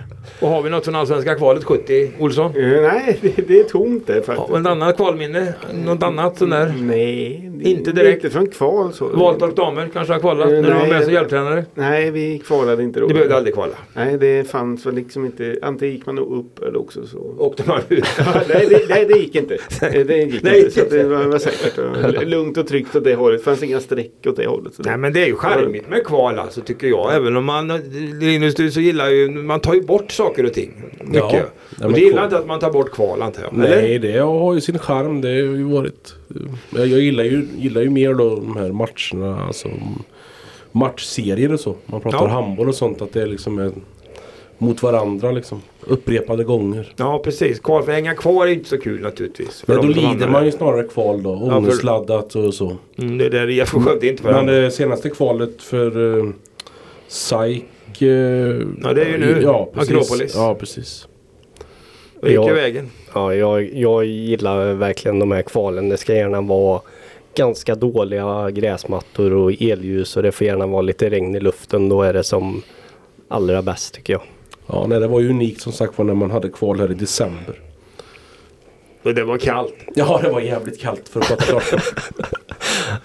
[0.40, 2.56] Och har vi något från Allsvenska kvalet 70, Olsson?
[2.56, 4.50] Eh, nej, det, det är tomt det Ja, faktiskt.
[4.50, 5.54] och ett annat kvalminne?
[5.86, 6.74] Något annat sån där?
[6.80, 8.24] Nej, det- Inte direkt.
[8.24, 9.08] Inte från kval så.
[9.08, 10.90] Valtorp damer kanske har kvalat Eh, när du var nej.
[10.90, 11.64] med som hjälptränare?
[11.74, 13.06] Nej, vi kvalade inte då.
[13.06, 13.72] Ni behövde aldrig kvala.
[13.94, 15.58] Nej, det fanns väl liksom inte.
[15.62, 17.34] Antingen gick man nog upp eller också så.
[17.38, 18.04] Åkte man ut?
[18.18, 19.56] Ja, nej, det, nej, det gick inte.
[19.80, 20.58] Det gick Nej.
[20.58, 20.70] inte.
[20.70, 23.40] Så det var, var säkert lugnt och tryggt åt det hållet.
[23.40, 24.72] Det fanns inga streck åt det hållet.
[24.78, 27.12] Nej men det är ju charmigt med kval alltså tycker jag.
[27.20, 27.68] Även om man,
[28.20, 30.70] Linus du så gillar ju, man tar ju bort saker och ting.
[31.04, 31.14] Mycket.
[31.32, 31.40] Ja.
[31.80, 33.54] Ja, och du gillar inte att man tar bort kval antar jag?
[33.64, 33.82] eller?
[33.82, 35.20] Nej, det har ju sin charm.
[35.20, 36.14] Det har ju varit...
[36.76, 39.44] Jag, jag gillar, ju, gillar ju mer då de här matcherna.
[39.46, 39.68] Alltså,
[40.72, 41.74] matchserier och så.
[41.86, 42.26] Man pratar Ja.
[42.28, 43.02] handboll och sånt.
[43.02, 43.72] Att det liksom är
[44.58, 45.62] mot varandra liksom.
[45.86, 46.92] Upprepade gånger.
[46.96, 49.60] Ja precis, kval för att hänga kvar är inte så kul naturligtvis.
[49.66, 51.38] för Men då lider man ju snarare kval då.
[51.38, 52.76] för- Ångestladdat och så.
[52.98, 56.30] Mm, det är där IFK Skövde inte för Men men, det senaste kvalet för uh,
[57.10, 58.02] SAIK...
[58.02, 58.08] eh,
[58.82, 59.40] Ja, det är ju nu.
[59.42, 59.90] Ja, precis.
[59.90, 60.32] Akropolis.
[60.34, 61.08] Ja, precis.
[62.20, 62.50] Och gick Ja.
[62.50, 62.90] i vägen.
[63.14, 65.88] Ja, jag, jag gillar verkligen de här kvalen.
[65.88, 66.80] Det ska gärna vara
[67.34, 71.88] ganska dåliga gräsmattor och elljus och det får gärna vara lite regn i luften.
[71.88, 72.62] Då är det som
[73.28, 74.22] allra bäst tycker jag.
[74.66, 76.94] Ja, nej, det var ju unikt som sagt var när man hade kval här i
[76.94, 77.60] december.
[79.02, 79.74] Och det var kallt.
[79.94, 81.74] Ja, det var jävligt kallt för att prata klart.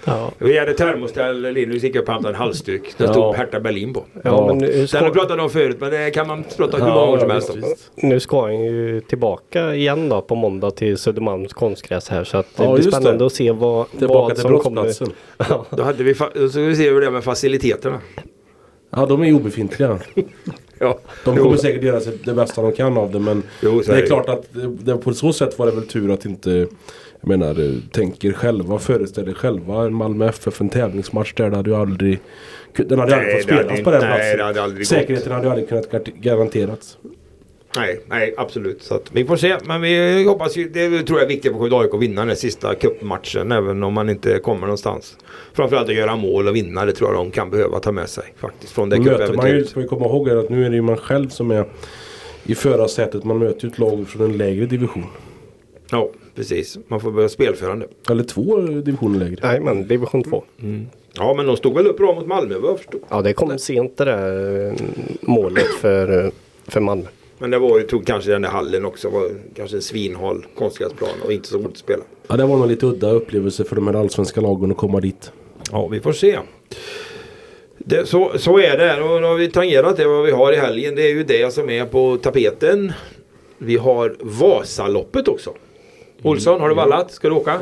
[0.06, 2.94] Ja, Vi hade termoställ, Linus gick upp och hämtade en halsduk.
[2.98, 3.12] Det Ja.
[3.12, 4.04] stod Hertha Berlin på.
[4.14, 4.48] ja, Ja.
[4.48, 7.06] men nu Den har ska, pratat om förut men det kan man prata hur många
[7.06, 12.10] gånger som helst nu ska han ju tillbaka igen då på måndag till Södermalms konstgräs
[12.10, 12.24] här.
[12.24, 13.26] Så att det Ja, blir spännande det.
[13.26, 14.82] att se vad, Tillbaka vad till som kommer.
[14.84, 15.16] brottsplatsen.
[15.78, 18.00] Då hade vi, så ska vi se hur det är med faciliteterna.
[18.90, 20.00] Ja, de är obefintliga.
[20.80, 21.00] Ja.
[21.26, 24.08] De kommer säkert göra det bästa de kan av det men Jo, det är det.
[24.08, 26.68] klart att det, det, på så sätt var det väl tur att inte
[27.28, 31.70] jag menar, eh, tänker själva, föreställer själva en Malmö FF en tävlingsmatch där det hade
[31.70, 32.20] ju aldrig
[32.76, 34.46] Den hade ju aldrig Nej, fått hade spelas inte- på den nej, platsen.
[34.46, 34.88] hade aldrig gått.
[34.88, 36.98] Säkerheten hade ju aldrig kunnat gar- garanterats.
[37.78, 38.84] Nej, nej absolut.
[38.84, 39.58] Så att vi får se.
[39.66, 42.36] Men vi hoppas ju, det tror jag är viktigt för Skövde AIK att vinna den
[42.36, 43.52] sista cupmatchen.
[43.52, 45.18] Även om man inte kommer någonstans.
[45.54, 46.86] Framförallt att göra mål och vinna.
[46.86, 48.74] Det tror jag de kan behöva ta med sig faktiskt.
[48.74, 50.98] Från det möter man ju, ska vi komma ihåg att nu är det ju man
[50.98, 51.66] själv som är
[52.44, 53.24] i förarsätet.
[53.24, 55.06] Man möter ju ett lag från en lägre division.
[55.92, 56.78] Ja, precis.
[56.88, 57.88] Man får börja spelförande.
[58.10, 59.48] Eller två divisioner lägre.
[59.48, 60.44] Nej men division 2.
[61.14, 63.02] Ja, men de stod väl upp bra mot Malmö vad jag förstod.
[63.10, 64.74] Ja det kom sent det där eh,
[65.22, 66.32] målet för, eh,
[66.68, 67.06] för Malmö.
[67.38, 69.10] Men det var ju, tog kanske den där hallen också.
[69.10, 72.04] Var kanske en svinhal konstgräsplan och inte så roligt att spela.
[72.28, 75.32] Ja, det var nog lite udda upplevelse för de här allsvenska lagen att komma dit.
[75.72, 76.40] Ja, vi får se.
[77.78, 79.02] Det, så, så är det.
[79.02, 80.96] Och nu har vi tangerat det vad vi har i helgen.
[80.96, 82.94] Det är ju det som är på tapeten.
[83.58, 85.54] Vi har Vasaloppet också.
[86.24, 87.12] Olsson, har du vallat?
[87.12, 87.60] Ska du åka?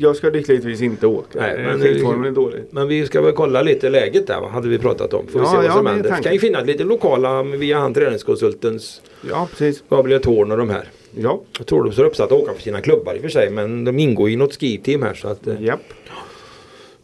[0.00, 1.38] Jag ska lyckligtvis inte åka.
[1.40, 2.62] Nej, men- Skidformen är dålig.
[2.70, 4.48] Men vi ska väl kolla lite läget där, va?
[4.48, 5.26] hade vi pratat om.
[5.26, 6.10] Får vi Ja, se vad ja, som händer.
[6.16, 9.00] Det kan ju finnas lite lokala via han träningskonsultens
[9.30, 9.82] Ja, precis.
[9.90, 10.88] Gabriel Thorn och de här.
[11.18, 13.50] Ja, Jag tror de står uppsatta att åka för sina klubbar i och för sig.
[13.50, 15.14] Men de ingår i något skiteam här.
[15.14, 15.80] Så att, eh, japp.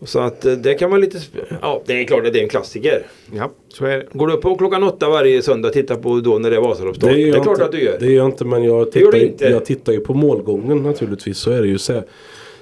[0.05, 1.19] Så att eh, det kan vara lite...
[1.63, 3.07] Ja, det är klart att det är en klassiker.
[3.37, 4.07] Ja, så är det.
[4.13, 6.61] Går du upp på klockan åtta varje söndag och tittar på då när det är
[6.61, 7.11] Vasaloppsstart?
[7.11, 7.97] Det, gör är jag klart inte, att du gör.
[8.01, 9.45] Det gör jag inte men jag Det tittar, ju- inte.
[9.45, 11.39] jag tittar ju på målgången naturligtvis.
[11.39, 11.79] Så är det ju.
[11.79, 12.03] Sä,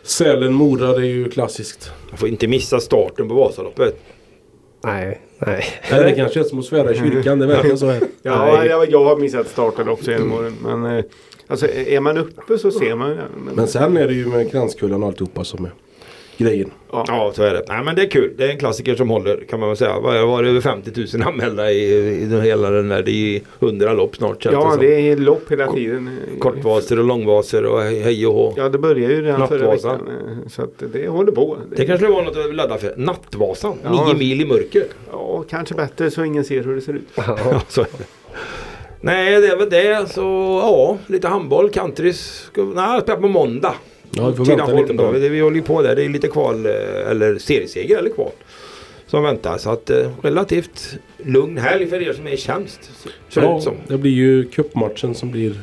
[0.03, 1.91] Sälen-Mora det är ju klassiskt.
[2.11, 3.97] Man får inte missa starten på Vasaloppet.
[4.85, 5.65] Nej, nej.
[5.91, 7.39] Nej, det kanske är som att svära i kyrkan.
[7.39, 8.01] Det verkar så här.
[8.23, 10.57] Ja, jag, jag har missat starten också genom åren.
[10.65, 11.05] Men eh,
[11.47, 13.11] alltså, är man uppe så ser man.
[13.45, 15.71] Men, Men sen är det ju med kranskullan och alltihopa som är
[16.45, 16.71] grejen.
[16.93, 17.05] ja.
[17.09, 17.65] Ja, så är det.
[17.69, 18.35] Nej, men det är kul.
[18.39, 20.01] Det är en klassiker som håller kan man väl säga.
[20.01, 23.03] Vad var det över 50 000 anmälda i, i den hela den där.
[23.03, 24.81] Det är 100 lopp snart ja, som.
[24.81, 26.11] det är lopp hela tiden.
[26.39, 28.55] Kortvaser och långvaser och hej och hå.
[28.57, 30.09] Ja, det börjar ju redan förra veckan.
[30.09, 31.57] eh, Så att det håller på.
[31.77, 32.95] Det kanske var något att ladda för.
[32.97, 33.75] Nattvasan.
[33.85, 33.91] Ja.
[34.07, 34.85] Nio mil i mörker.
[35.13, 37.09] Ja, kanske bättre så ingen ser hur det ser ut.
[37.17, 37.89] Ja, så det.
[39.01, 40.11] Nej, det är väl det.
[40.13, 40.21] Så
[40.63, 42.49] ja, lite handboll, countrys.
[42.53, 43.75] Ska- Nej, jag spelar på måndag.
[44.11, 45.07] Ja, vi får Tidaholm då.
[45.07, 45.19] på det.
[45.19, 45.97] Det- Vi håller ju på där.
[45.97, 46.73] Det är lite kval eh,
[47.11, 48.31] eller serieseger eller kval.
[49.07, 49.59] Som väntar.
[49.59, 52.91] Så att eh, relativt lugn helg för er som är i tjänst.
[53.35, 53.75] Det Ja, som.
[53.87, 55.61] det blir ju cupmatchen som blir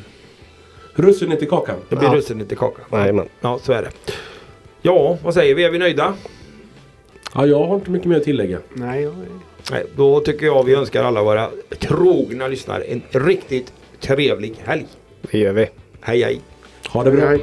[0.94, 1.76] russinet i kakan.
[1.88, 2.14] Det blir Ja.
[2.14, 2.84] russinet i kakan.
[2.92, 3.28] Nej men.
[3.40, 3.90] Ja, så är det.
[4.82, 5.64] Ja, vad säger vi?
[5.64, 6.14] Är vi nöjda?
[7.34, 8.58] Ja, jag har inte mycket mer att tillägga.
[8.74, 9.14] Nej, jag
[9.70, 14.86] Nej, då tycker jag vi önskar alla våra trogna lyssnare en riktigt trevlig helg.
[15.30, 15.66] Det gör vi.
[16.00, 16.40] Hej hej!
[16.88, 17.26] Ha det bra.
[17.28, 17.40] Hej.